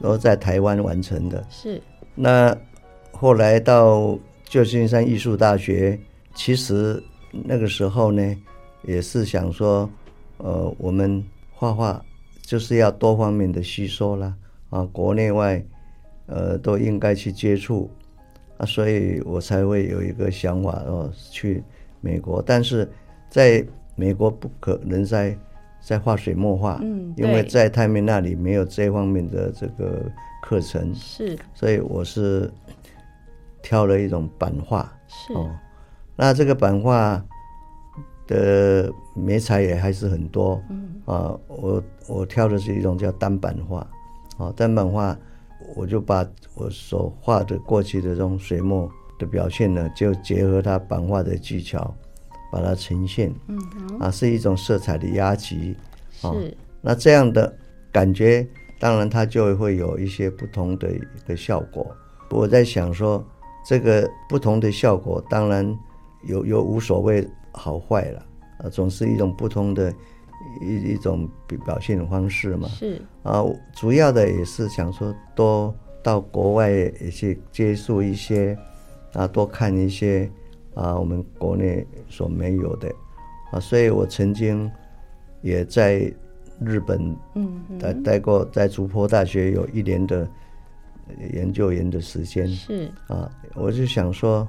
[0.00, 1.44] 都在台湾完成的。
[1.50, 1.82] 是。
[2.14, 2.56] 那
[3.10, 5.98] 后来到旧金山艺术大学，
[6.34, 8.36] 其实那个时候呢，
[8.84, 9.90] 也是想说，
[10.38, 12.00] 呃，我们画画
[12.40, 14.32] 就是要多方面的吸收啦，
[14.70, 15.62] 啊，国内外，
[16.26, 17.90] 呃，都应该去接触，
[18.58, 21.62] 啊，所以我才会有一个想法哦，去
[22.00, 22.40] 美国。
[22.40, 22.88] 但是
[23.28, 23.64] 在
[23.96, 25.36] 美国不可能在。
[25.82, 30.00] 在画水墨画，嗯，因为在他们那里没有这方面的这个
[30.40, 32.50] 课程，是，所以我是
[33.60, 35.32] 挑了一种版画，是。
[35.34, 35.50] 哦，
[36.14, 37.20] 那这个版画
[38.28, 40.88] 的媒材也还是很多，嗯。
[41.04, 43.84] 啊，我我挑的是一种叫单版画，
[44.36, 45.16] 哦，单版画
[45.74, 46.24] 我就把
[46.54, 51.92] 我所画的过去的这种水墨的表现呢，就结合它版画的技巧。
[52.52, 53.58] 把它呈现，嗯，
[53.98, 55.74] 啊，是一种色彩的压级，
[56.10, 56.36] 是、哦。
[56.82, 57.50] 那这样的
[57.90, 58.46] 感觉，
[58.78, 61.96] 当然它就会有一些不同的一个效果。
[62.28, 63.24] 我在想说，
[63.66, 65.66] 这个不同的效果，当然
[66.24, 68.26] 有有无所谓好坏了，
[68.58, 69.90] 啊，总是一种不同的
[70.60, 71.26] 一一种
[71.64, 72.68] 表现的方式嘛。
[72.68, 73.00] 是。
[73.22, 73.42] 啊，
[73.74, 78.54] 主要的也是想说，多到国外也去接触一些，
[79.14, 80.30] 啊，多看一些。
[80.74, 82.92] 啊，我们国内所没有的。
[83.50, 84.70] 啊，所以我曾经
[85.42, 86.12] 也在
[86.60, 90.26] 日本嗯待待过，在竹坡大学有一年的
[91.34, 92.48] 研究员的时间。
[92.48, 92.90] 是。
[93.08, 94.48] 啊，我就想说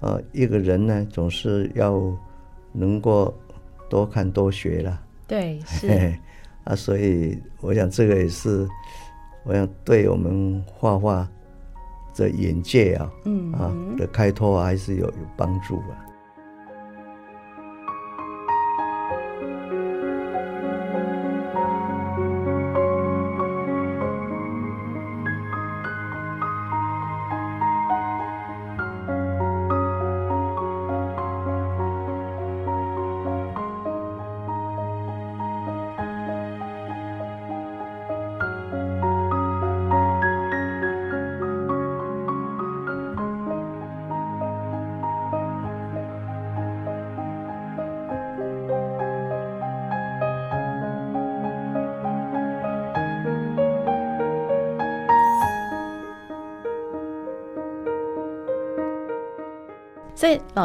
[0.00, 2.00] 啊，一个人呢总是要
[2.72, 3.32] 能够
[3.88, 6.12] 多看多学了，对是。
[6.64, 8.66] 啊，所以我想这个也是
[9.44, 11.28] 我想对我们画画。
[12.18, 16.04] 的眼界啊，嗯啊的开拓还是有有帮助啊。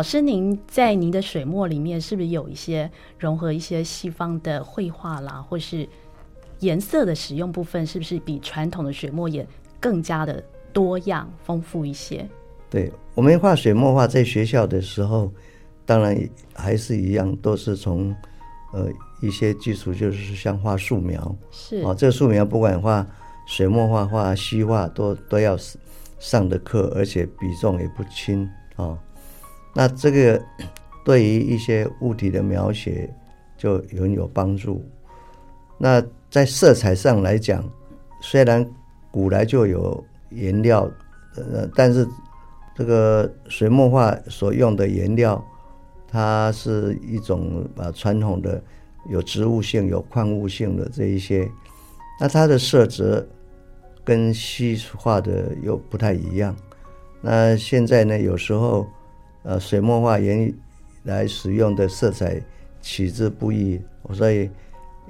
[0.04, 5.88] 师，您在您的水墨里面是不是有一些融合一些西方的绘画啦，或是
[6.60, 9.47] 颜色的使用部分，是不是比传统的水墨也
[9.80, 12.28] 更加的多样丰富一些？
[12.70, 15.32] 对，我们画水墨画在学校的时候，
[15.86, 16.18] 当然
[16.54, 18.16] 还是一样，都是从
[18.74, 18.89] 呃
[19.22, 23.06] 一些基础，就是像画素描，是啊，这个素描不管画
[23.45, 25.58] 水墨画、画西画，都都要
[26.20, 28.97] 上的课，而且比重也不轻啊。
[29.74, 30.41] 那这个
[31.03, 33.09] 对于一些物体的描写
[33.57, 34.82] 就很有帮助。
[35.78, 37.67] 那在色彩上来讲，
[38.21, 38.65] 虽然
[39.11, 40.89] 古来就有颜料，
[41.36, 42.07] 呃，但是
[42.74, 45.43] 这个水墨画所用的颜料，
[46.07, 48.63] 它是一种啊传统的
[49.09, 51.49] 有植物性、有矿物性的这一些，
[52.19, 53.28] 那它的色泽
[54.05, 56.55] 跟西画的又不太一样。
[57.19, 58.88] 那现在呢，有时候。
[59.43, 60.53] 呃，水墨画原
[61.03, 62.41] 来使用的色彩
[62.81, 63.79] 取之不易，
[64.13, 64.49] 所以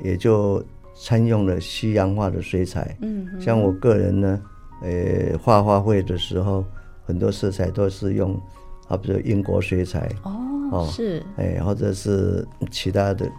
[0.01, 0.63] 也就
[0.95, 2.95] 参用了西洋画的水彩。
[3.01, 4.41] 嗯，像我个人呢，
[4.81, 6.65] 呃，画画会的时候，
[7.05, 8.39] 很多色彩都是用，
[8.87, 10.09] 啊，比如英国水彩。
[10.23, 10.31] 哦，
[10.71, 13.31] 哦是，哎，或者是其他的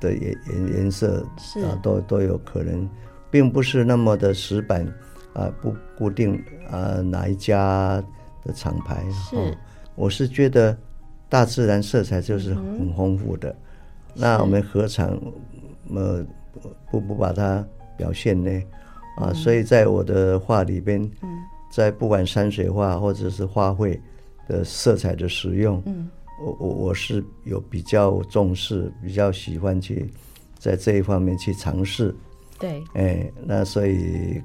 [0.00, 2.88] 的颜颜颜色是啊，都都有可能，
[3.30, 4.86] 并不是那么的死板
[5.34, 8.02] 啊，不固定啊，哪一家
[8.44, 9.04] 的厂牌。
[9.10, 9.54] 是、哦，
[9.98, 10.76] 我是觉得。
[11.30, 13.56] 大自然色彩就是很丰富的，嗯、
[14.14, 15.10] 那我们何尝
[15.94, 16.24] 呃
[16.90, 17.62] 不不把它
[17.98, 18.50] 表现呢？
[19.18, 21.28] 啊，嗯、所以在我的画里边，嗯、
[21.70, 24.00] 在不管山水画或者是花卉
[24.48, 26.08] 的色彩的使用，嗯、
[26.42, 30.10] 我我我是有比较重视，比较喜欢去
[30.58, 32.16] 在这一方面去尝试。
[32.58, 34.42] 对，哎，那所以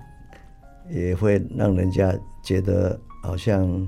[0.89, 3.87] 也会让人家觉得好像。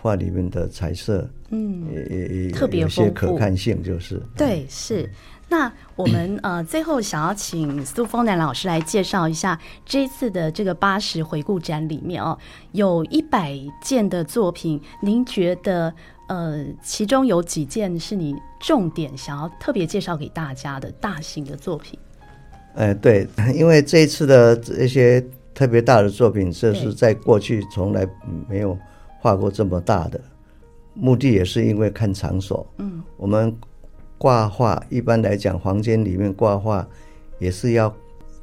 [0.00, 5.08] 画里面的彩色，嗯，也也特别有些可看性，就是对，是。
[5.48, 12.36] 那我们呃最后想要请苏峰南老师来介绍一下这一次的这个八十回顾展里面哦，
[12.72, 15.94] 有一百件的作品，您觉得
[16.28, 21.96] 呃其中有几件是你重点想要特别介绍给大家的大型的作品？
[22.74, 23.24] 哎，对，
[23.54, 25.24] 因为这一次的这些
[25.54, 28.04] 特别大的作品，这是在过去从来
[28.48, 28.76] 没有。
[29.26, 30.20] 画过这么大的，
[30.94, 32.64] 目的也是因为看场所。
[32.78, 33.52] 嗯，我们
[34.16, 36.86] 挂画一般来讲，房间里面挂画
[37.40, 37.92] 也是要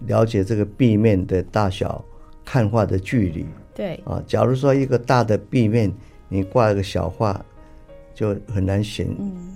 [0.08, 2.04] 了解这个壁面的大小，
[2.44, 3.46] 看画的距离。
[3.74, 5.90] 对啊，假如说一个大的壁面，
[6.28, 7.40] 你挂一个小画，
[8.14, 9.08] 就很难显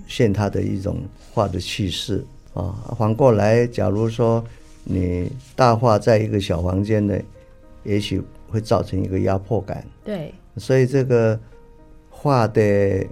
[0.07, 0.95] 现它的一种
[1.34, 2.95] 画的气势啊。
[2.97, 4.41] 反过来，假如说
[4.86, 7.21] 你大画在一个小房间内，
[7.84, 9.86] 也许会造成一个压迫感。
[10.05, 10.34] 对。
[10.58, 11.39] 所以这个
[12.10, 13.05] 画的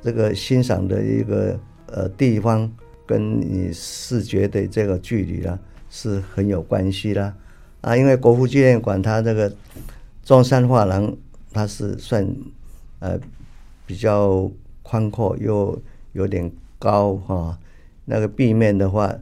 [0.00, 2.70] 这个欣赏的一个呃地方，
[3.06, 5.58] 跟你视觉的这个距离啦，
[5.90, 7.34] 是很有关系啦。
[7.80, 9.52] 啊，因为国父纪念馆它这个
[10.22, 11.16] 中山画廊，
[11.52, 12.26] 它是算
[13.00, 13.18] 呃
[13.86, 14.50] 比较
[14.82, 15.80] 宽阔又
[16.12, 17.58] 有点高哈、
[18.04, 19.14] 那个壁面的话，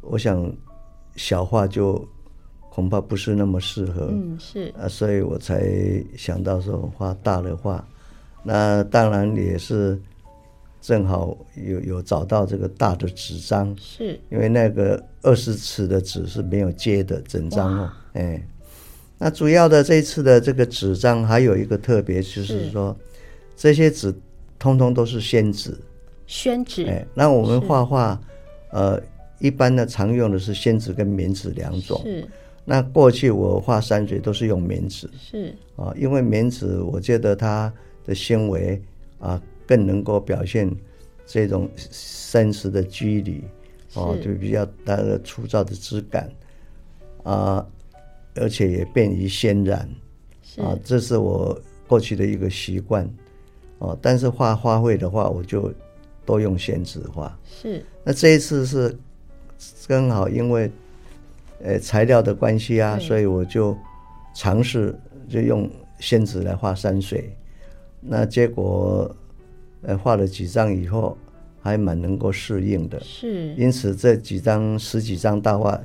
[0.00, 0.52] 我想
[1.14, 2.06] 小画就。
[2.76, 4.70] 恐怕不是那么适合，嗯，是。
[4.78, 5.64] 啊，所以我才
[6.14, 7.82] 想到说画大的画，
[8.42, 9.98] 那当然也是
[10.82, 14.20] 正好有有找到这个大的纸张，是。
[14.30, 18.46] 因为那个二十尺的纸是没有接的整张哦，哎，
[19.16, 23.16] 那主要的这一次的这个纸张还有一个特别，就是说是
[23.56, 24.14] 这些纸
[24.58, 25.74] 通通都是宣纸，
[26.26, 28.20] 宣纸，哎，那我们画画，
[28.70, 29.00] 呃，
[29.38, 32.22] 一般呢常用的是宣纸跟棉纸两种，是。
[32.68, 35.54] 那过去我画山水都是用棉纸，是。
[35.76, 37.72] 啊，因为棉纸我觉得它
[38.04, 38.82] 的纤维
[39.20, 40.68] 啊更能够表现
[41.24, 43.44] 这种山石的肌理，
[43.94, 46.28] 哦，就比较它的粗糙的质感。
[47.22, 47.64] 啊，
[48.34, 49.88] 而且也便于渲染，
[50.56, 51.56] 啊，这是我
[51.86, 53.08] 过去的一个习惯，
[53.78, 55.72] 哦，但是画花卉的话，我就
[56.24, 57.80] 都用宣纸画，是。
[58.02, 58.98] 那这一次是
[59.86, 60.68] 刚好因为。
[61.62, 63.76] 呃，材料的关系啊，所以我就
[64.34, 64.94] 尝试
[65.28, 67.34] 就用宣纸来画山水，
[68.00, 69.10] 那结果
[69.82, 71.16] 呃画了几张以后，
[71.62, 73.00] 还蛮能够适应的。
[73.00, 75.80] 是，因此这几张十几张大画，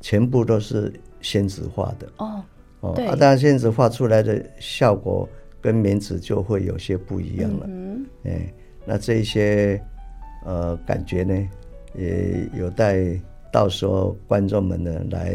[0.00, 2.08] 全部都是宣纸画的。
[2.18, 2.44] 哦，
[2.80, 5.28] 哦，啊，当然宣纸画出来的效果
[5.60, 7.66] 跟棉纸就会有些不一样了。
[7.68, 8.54] 嗯，哎，
[8.84, 9.82] 那这一些
[10.46, 11.48] 呃感觉呢，
[11.94, 13.20] 也有待。
[13.50, 15.34] 到时候观众们呢来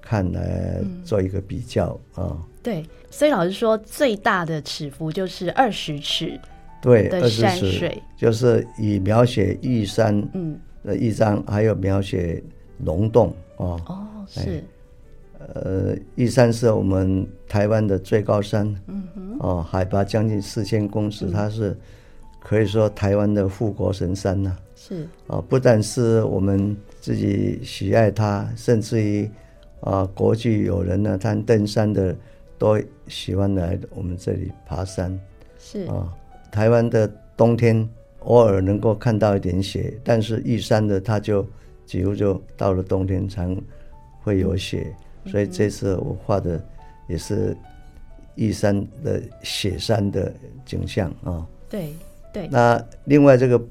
[0.00, 2.18] 看，来做一个比较啊。
[2.18, 6.38] 嗯哦、对，所以老师说最大的尺幅就是二十尺，
[6.80, 12.42] 对，的山水就是以描写玉山嗯的一张，嗯、还有描写
[12.84, 13.78] 龙洞啊。
[13.86, 14.62] 哦，是。
[15.54, 21.76] 呃，玉山是我们台湾的最高山，嗯哼，哦，海拔将近四千公尺，嗯、它是
[22.40, 24.58] 可以说台湾的护国神山呐、啊。
[24.74, 26.76] 是啊，不但是我们。
[27.06, 29.30] 自己喜爱它，甚至于
[29.80, 32.12] 啊，国际友人呢，他登山的
[32.58, 32.76] 都
[33.06, 35.16] 喜欢来我们这里爬山。
[35.56, 36.12] 是啊，
[36.50, 37.88] 台湾的冬天
[38.24, 41.46] 偶尔能够看到一点雪，但是玉山的它就
[41.84, 43.56] 几乎就到了冬天才
[44.20, 44.92] 会有雪。
[45.22, 46.60] 嗯、所以这次我画的
[47.08, 47.56] 也是
[48.34, 50.34] 玉山的雪山的
[50.64, 51.46] 景象啊。
[51.70, 51.92] 对
[52.32, 52.48] 对。
[52.48, 53.64] 那另外这个。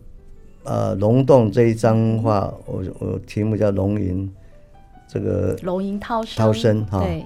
[0.66, 4.30] 呃，龙洞这一张画，我我题目叫龙吟，
[5.08, 7.20] 这个龙吟涛声，涛声哈，对，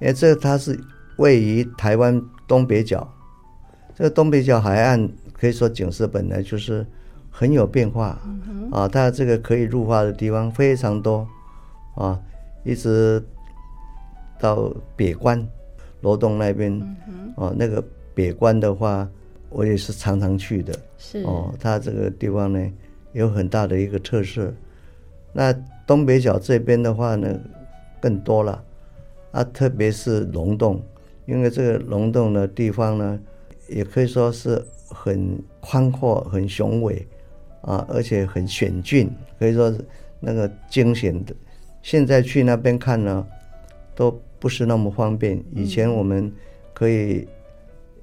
[0.00, 0.78] 因为这个它是
[1.16, 3.08] 位于台湾东北角，
[3.94, 6.84] 这个东北角海岸可以说景色本来就是
[7.30, 11.26] 很有变化，嗯、啊，它这个可以入画的地方非常多
[11.94, 12.20] 啊，
[12.64, 13.22] 一直
[14.40, 15.40] 到北关
[16.00, 16.72] 罗洞那边，
[17.08, 17.82] 嗯、啊，那个
[18.14, 19.08] 北关的话，
[19.50, 22.72] 我也是常常去的，是哦，它这个地方呢
[23.12, 24.50] 有很大的一个特色。
[25.34, 25.52] 那
[25.86, 27.38] 东北角这边的话呢，
[28.00, 28.64] 更多了
[29.32, 30.82] 啊，特别是龙洞，
[31.26, 33.20] 因为这个龙洞的地方呢，
[33.68, 37.06] 也可以说是很宽阔、很雄伟
[37.60, 39.84] 啊，而且很险峻，可以说是
[40.20, 41.34] 那个惊险的。
[41.82, 43.26] 现在去那边看呢，
[43.94, 45.42] 都不是那么方便。
[45.52, 46.32] 以前我们
[46.72, 47.28] 可以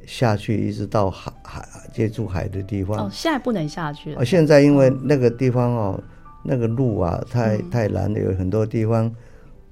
[0.05, 3.05] 下去，一直到海海接触海的地方。
[3.05, 4.21] 哦，现在不能下去了。
[4.21, 6.03] 哦，现在因为那个地方哦。
[6.43, 9.15] 那个路啊，太太难了，有很多地方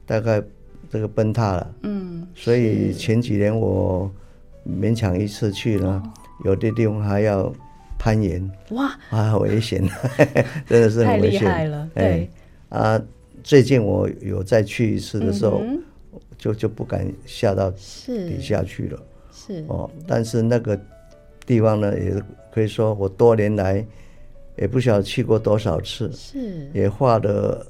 [0.05, 0.39] 大概
[0.87, 1.75] 这个崩塌了。
[1.81, 4.07] 嗯，所以前几年我
[4.79, 6.03] 勉强一次去呢，
[6.45, 7.51] 有的地方还要
[7.97, 8.47] 攀岩。
[8.69, 9.83] 哇，啊，危险，
[10.69, 11.39] 真的是很危险。
[11.39, 12.29] 太厉害了，对。
[12.69, 13.01] 啊，
[13.43, 15.63] 最近我有再去一次的时候，
[16.37, 18.99] 就就不敢下到底下去了。
[19.31, 20.79] 是哦，但是那个
[21.45, 22.13] 地方呢，也
[22.53, 23.85] 可以说我多年来。
[24.57, 27.65] 也不晓得去过多少次，是也画了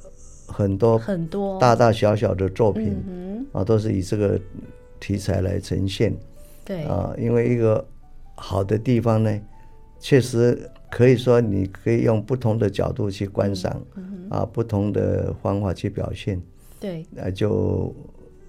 [0.48, 4.40] 很多很多大大小小的作品，嗯啊，都是以这个
[5.00, 6.12] 题材来呈现。
[6.66, 7.86] 对啊，因为一个
[8.34, 9.40] 好的地方呢，
[10.00, 16.42] 确实可以说你可以用不同的角度去观赏，嗯啊，不同的方法去表现。
[16.80, 17.94] 对，那就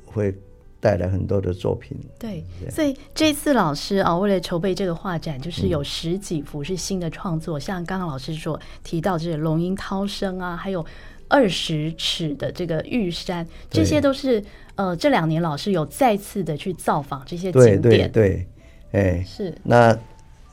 [0.07, 0.35] 会。
[0.81, 10.83] 带来很多的作品，对，所以这次老师啊，为了筹备这个画展，就是有十几幅是新的创作，嗯、像刚刚老师所提到这个龙吟涛声啊，还有
[11.29, 14.43] 二十尺的这个玉山，这些都是
[14.75, 18.47] 呃这两年老师有再次的去造访这些景点，对对对，
[18.93, 19.55] 哎，是。
[19.63, 19.95] 那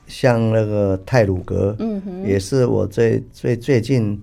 [0.08, 4.22] 像那个泰鲁阁，嗯哼，也是我最最最近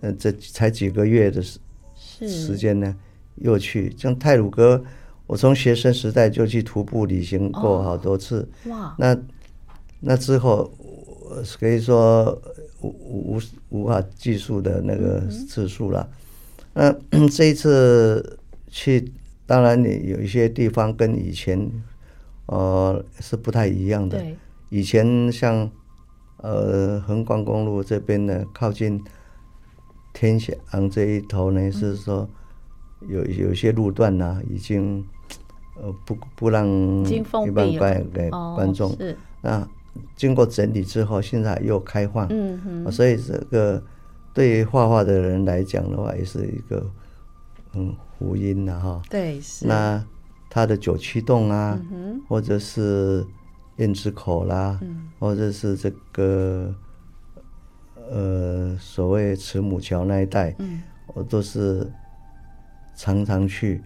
[0.00, 1.58] 呃这才几个月的时
[2.26, 2.96] 时间呢，
[3.36, 4.82] 又去像泰鲁阁。
[5.30, 8.96] 我从学生时代就去徒步旅行过好多次，哦、哇！
[8.98, 9.16] 那
[10.00, 10.68] 那之后，
[11.60, 12.36] 可以说
[12.80, 12.88] 无
[13.36, 16.10] 无无法计数的那个次数了。
[16.74, 19.12] 那、嗯、这一次去，
[19.46, 21.70] 当然你有一些地方跟以前
[22.46, 24.20] 呃是不太一样的。
[24.68, 25.70] 以前像
[26.38, 29.00] 呃横贯公路这边呢，靠近
[30.12, 32.28] 天祥这一头呢，嗯、是说
[33.08, 35.06] 有有些路段呢、啊、已经。
[35.82, 36.68] 呃，不不让
[37.08, 38.90] 一般观给观众。
[38.98, 39.16] 是。
[39.40, 39.66] 那
[40.14, 42.26] 经过整理之后，现在又开放。
[42.28, 42.92] 嗯嗯。
[42.92, 43.82] 所以这个
[44.34, 46.84] 对于画画的人来讲的话，也是一个
[47.72, 49.02] 嗯福音了哈。
[49.08, 49.40] 对。
[49.40, 49.66] 是。
[49.66, 50.04] 那
[50.50, 51.80] 他的九曲洞啊，
[52.28, 53.24] 或者是
[53.76, 54.78] 燕子口啦，
[55.18, 56.74] 或者是这个
[58.10, 60.82] 呃所谓慈母桥那一带，嗯，
[61.14, 61.90] 我都是
[62.94, 63.82] 常常去。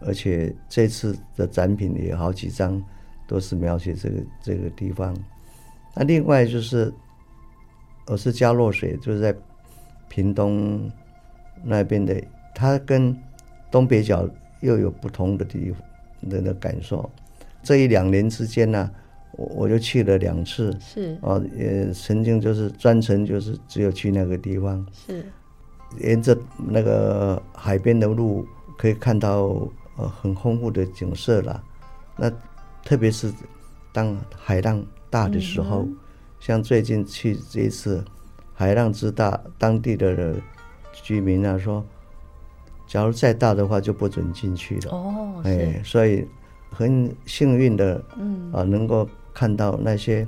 [0.00, 2.82] 而且这次的展品也有好几张，
[3.26, 5.16] 都是描写这个这个地方。
[5.94, 6.92] 那另外就是，
[8.06, 9.34] 我是加洛水，就是在
[10.08, 10.90] 屏东
[11.64, 12.14] 那边的，
[12.54, 13.16] 它跟
[13.70, 14.28] 东北角
[14.60, 17.10] 又有不同的地方的的感受。
[17.62, 18.92] 这一两年之间呢、啊，
[19.32, 25.24] 我我就去了两次，是哦，也曾经就是专程就是只有去那个地方，是
[26.00, 26.36] 沿着
[26.68, 29.66] 那个海边的路可以看到。
[29.96, 31.62] 呃，很丰富的景色啦。
[32.16, 32.30] 那
[32.84, 33.32] 特别是
[33.92, 35.96] 当海浪大的时候，嗯、
[36.38, 38.04] 像最近去这一次，
[38.54, 40.34] 海浪之大，当地的
[40.92, 41.84] 居民啊说，
[42.86, 44.92] 假如再大的话就不准进去了。
[44.92, 46.26] 哦，哎，所以
[46.70, 50.26] 很幸运的，嗯啊，能够看到那些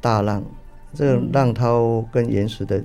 [0.00, 0.46] 大浪，嗯、
[0.94, 2.82] 这个浪涛跟岩石的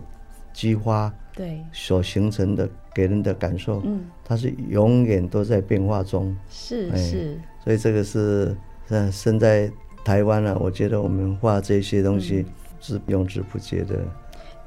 [0.53, 2.67] 激发，对，所形成的。
[2.97, 8.53] 给人的感受，嗯，它是永远都在变化中，是是，所以这个是，
[8.89, 9.71] 嗯，身在
[10.03, 12.45] 台湾啊，我觉得我们画这些东西
[12.81, 13.99] 是永之不竭的。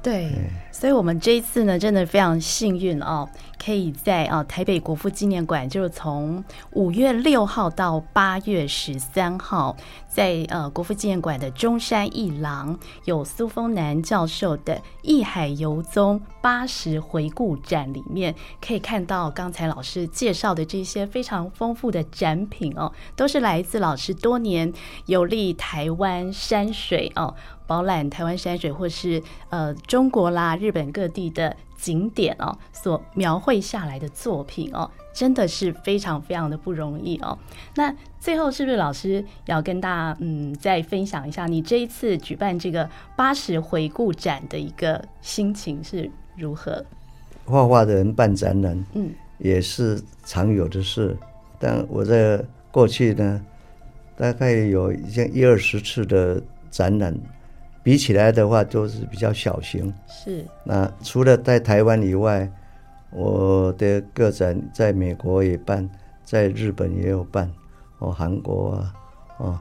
[0.01, 0.31] 对，
[0.71, 3.29] 所以我们这一次呢，真的非常幸运哦，
[3.63, 9.75] 可以在啊台北国父纪念馆，就是从五月六号到八月十三号，
[10.07, 18.33] 在呃国父纪念馆的中山一廊，有苏峰南教授的《艺海游踪八十回顾展》里面，
[18.65, 24.71] 可以看到刚才老师介绍的这些非常丰富的展品哦，都是来自老师多年
[25.05, 27.35] 游历台湾山水哦。
[27.67, 37.35] 饱览台湾山水，或是呃中国啦、日本各地的景点哦，所描绘下来的作品哦，真的是非常非常的不容易哦。
[37.75, 46.85] 那最后是不是老师要跟大家嗯再分享一下你这一次举办这个八十回顾展的一个心情是如何？
[47.45, 49.09] 画画的人办展览，嗯，
[49.39, 51.17] 也是常有的事。
[51.57, 52.39] 但我在
[52.69, 53.43] 过去呢，
[54.15, 56.39] 大概有已经一二十次的
[56.69, 57.17] 展览，
[57.83, 59.93] 比起来的话都是比较小型。
[60.07, 60.45] 是。
[60.63, 62.51] 那除了在台湾以外，
[63.11, 65.89] 我的个展在美国也办，
[66.23, 67.51] 在日本也有办，
[67.99, 68.93] 哦，韩国啊，
[69.37, 69.59] 哦，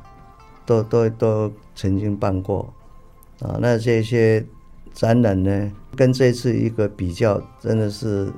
[0.64, 2.72] 都都都曾经办过。
[3.40, 4.44] 啊，那这些。
[4.92, 8.28] 展览呢，跟这次一个比较，真的是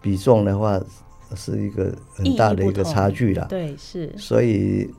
[0.00, 0.80] 比重的话，
[1.36, 3.46] 是一个很大的一个差距了。
[3.50, 4.10] 对，是。
[4.16, 4.90] 所以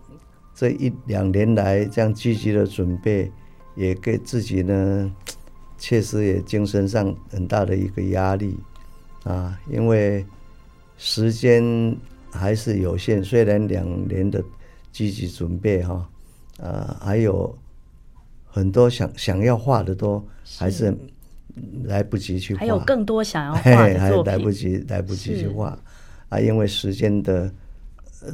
[0.54, 3.30] 这一两年来这样积极的准备，
[3.76, 5.12] 也给自己呢，
[5.78, 8.58] 确实也精神上很大的一个压力
[9.24, 10.26] 啊，因为
[10.98, 11.64] 时间
[12.32, 13.24] 还是有限。
[13.24, 14.44] 虽然两年的
[14.92, 16.10] 积极准备哈，
[16.60, 17.56] 啊，还有。
[18.56, 20.24] 很多想想要画的都
[20.60, 20.96] 还是
[21.86, 25.76] 来不及去画，还有更多想要画的作品，还来不及 来不及去画
[26.30, 26.40] 啊！
[26.40, 27.52] 因为时间的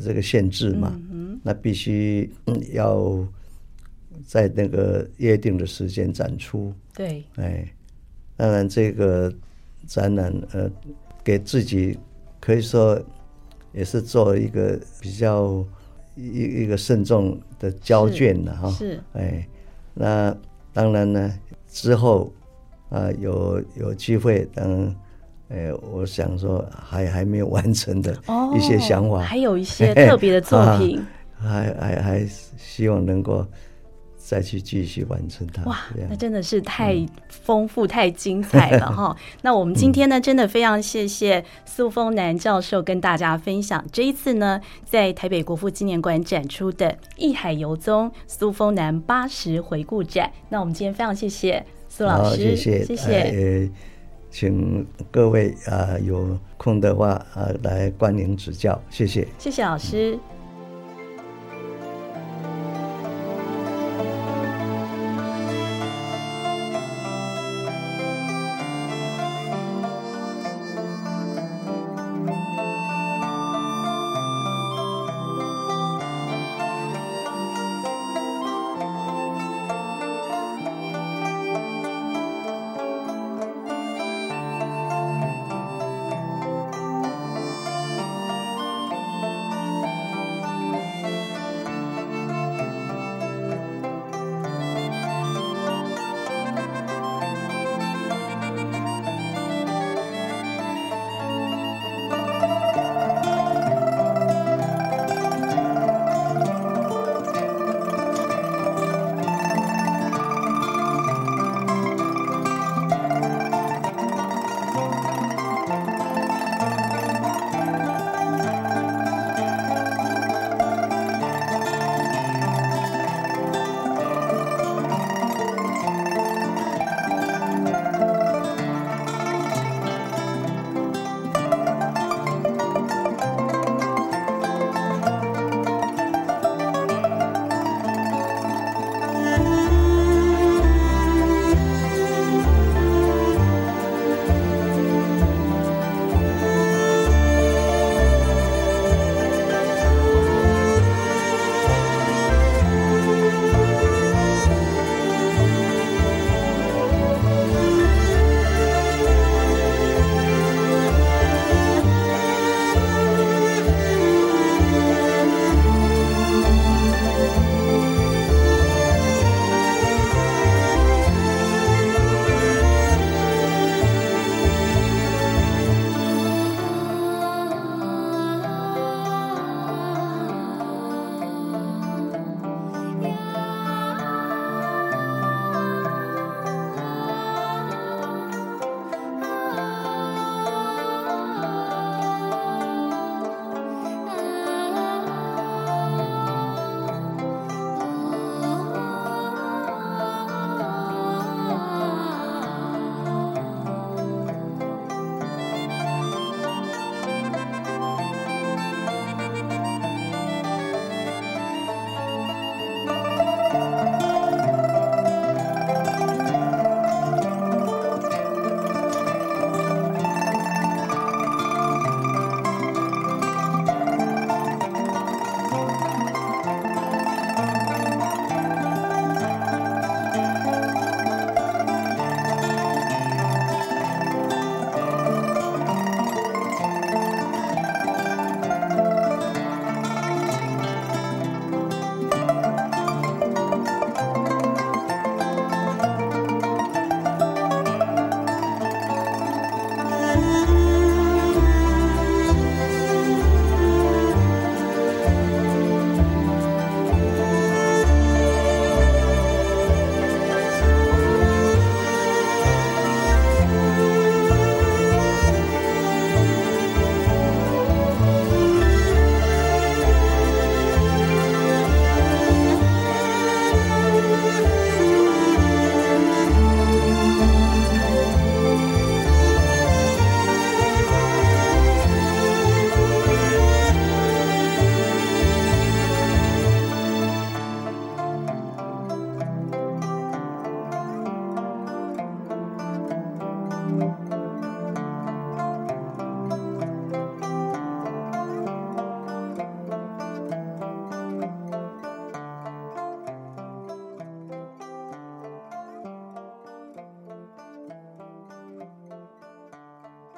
[0.04, 2.30] 这个限制嘛，嗯、那必须
[2.74, 3.26] 要
[4.26, 6.74] 在那个约定的时间展出。
[6.94, 7.68] 对，哎，
[8.36, 9.34] 当然这个
[9.88, 10.70] 展览呃，
[11.24, 11.98] 给自己
[12.40, 13.00] 可以说
[13.72, 15.66] 也是做一个比较
[16.16, 18.70] 一一个慎重的交卷了哈。
[18.72, 19.48] 是，哎。
[19.94, 20.34] 那
[20.72, 21.34] 当然呢，
[21.68, 22.32] 之后
[22.90, 24.96] 啊有有机会等，
[25.50, 28.18] 哎，我想说还还没有完成的
[28.56, 30.98] 一些想法，哦、还有一些特别的作品，
[31.40, 33.46] 啊、还还还希望能够。
[34.30, 35.64] 再去继续完成它。
[35.64, 35.76] 哇，
[36.08, 39.18] 那真的是太丰富、嗯、太精彩了哈！
[39.42, 50.28] 那我们今天呢，真的非常谢谢苏峰南教授跟大家分享这一次呢，在台北国父纪念馆展出的《艺海游踪苏峰南八十回顾展》。
[50.50, 53.70] 那我们今天非常谢谢苏老师，谢谢谢谢、呃，
[54.30, 60.14] 请各位啊、呃、有空的话啊、呃、来光临指教，谢谢，谢谢老师。
[60.16, 60.39] 嗯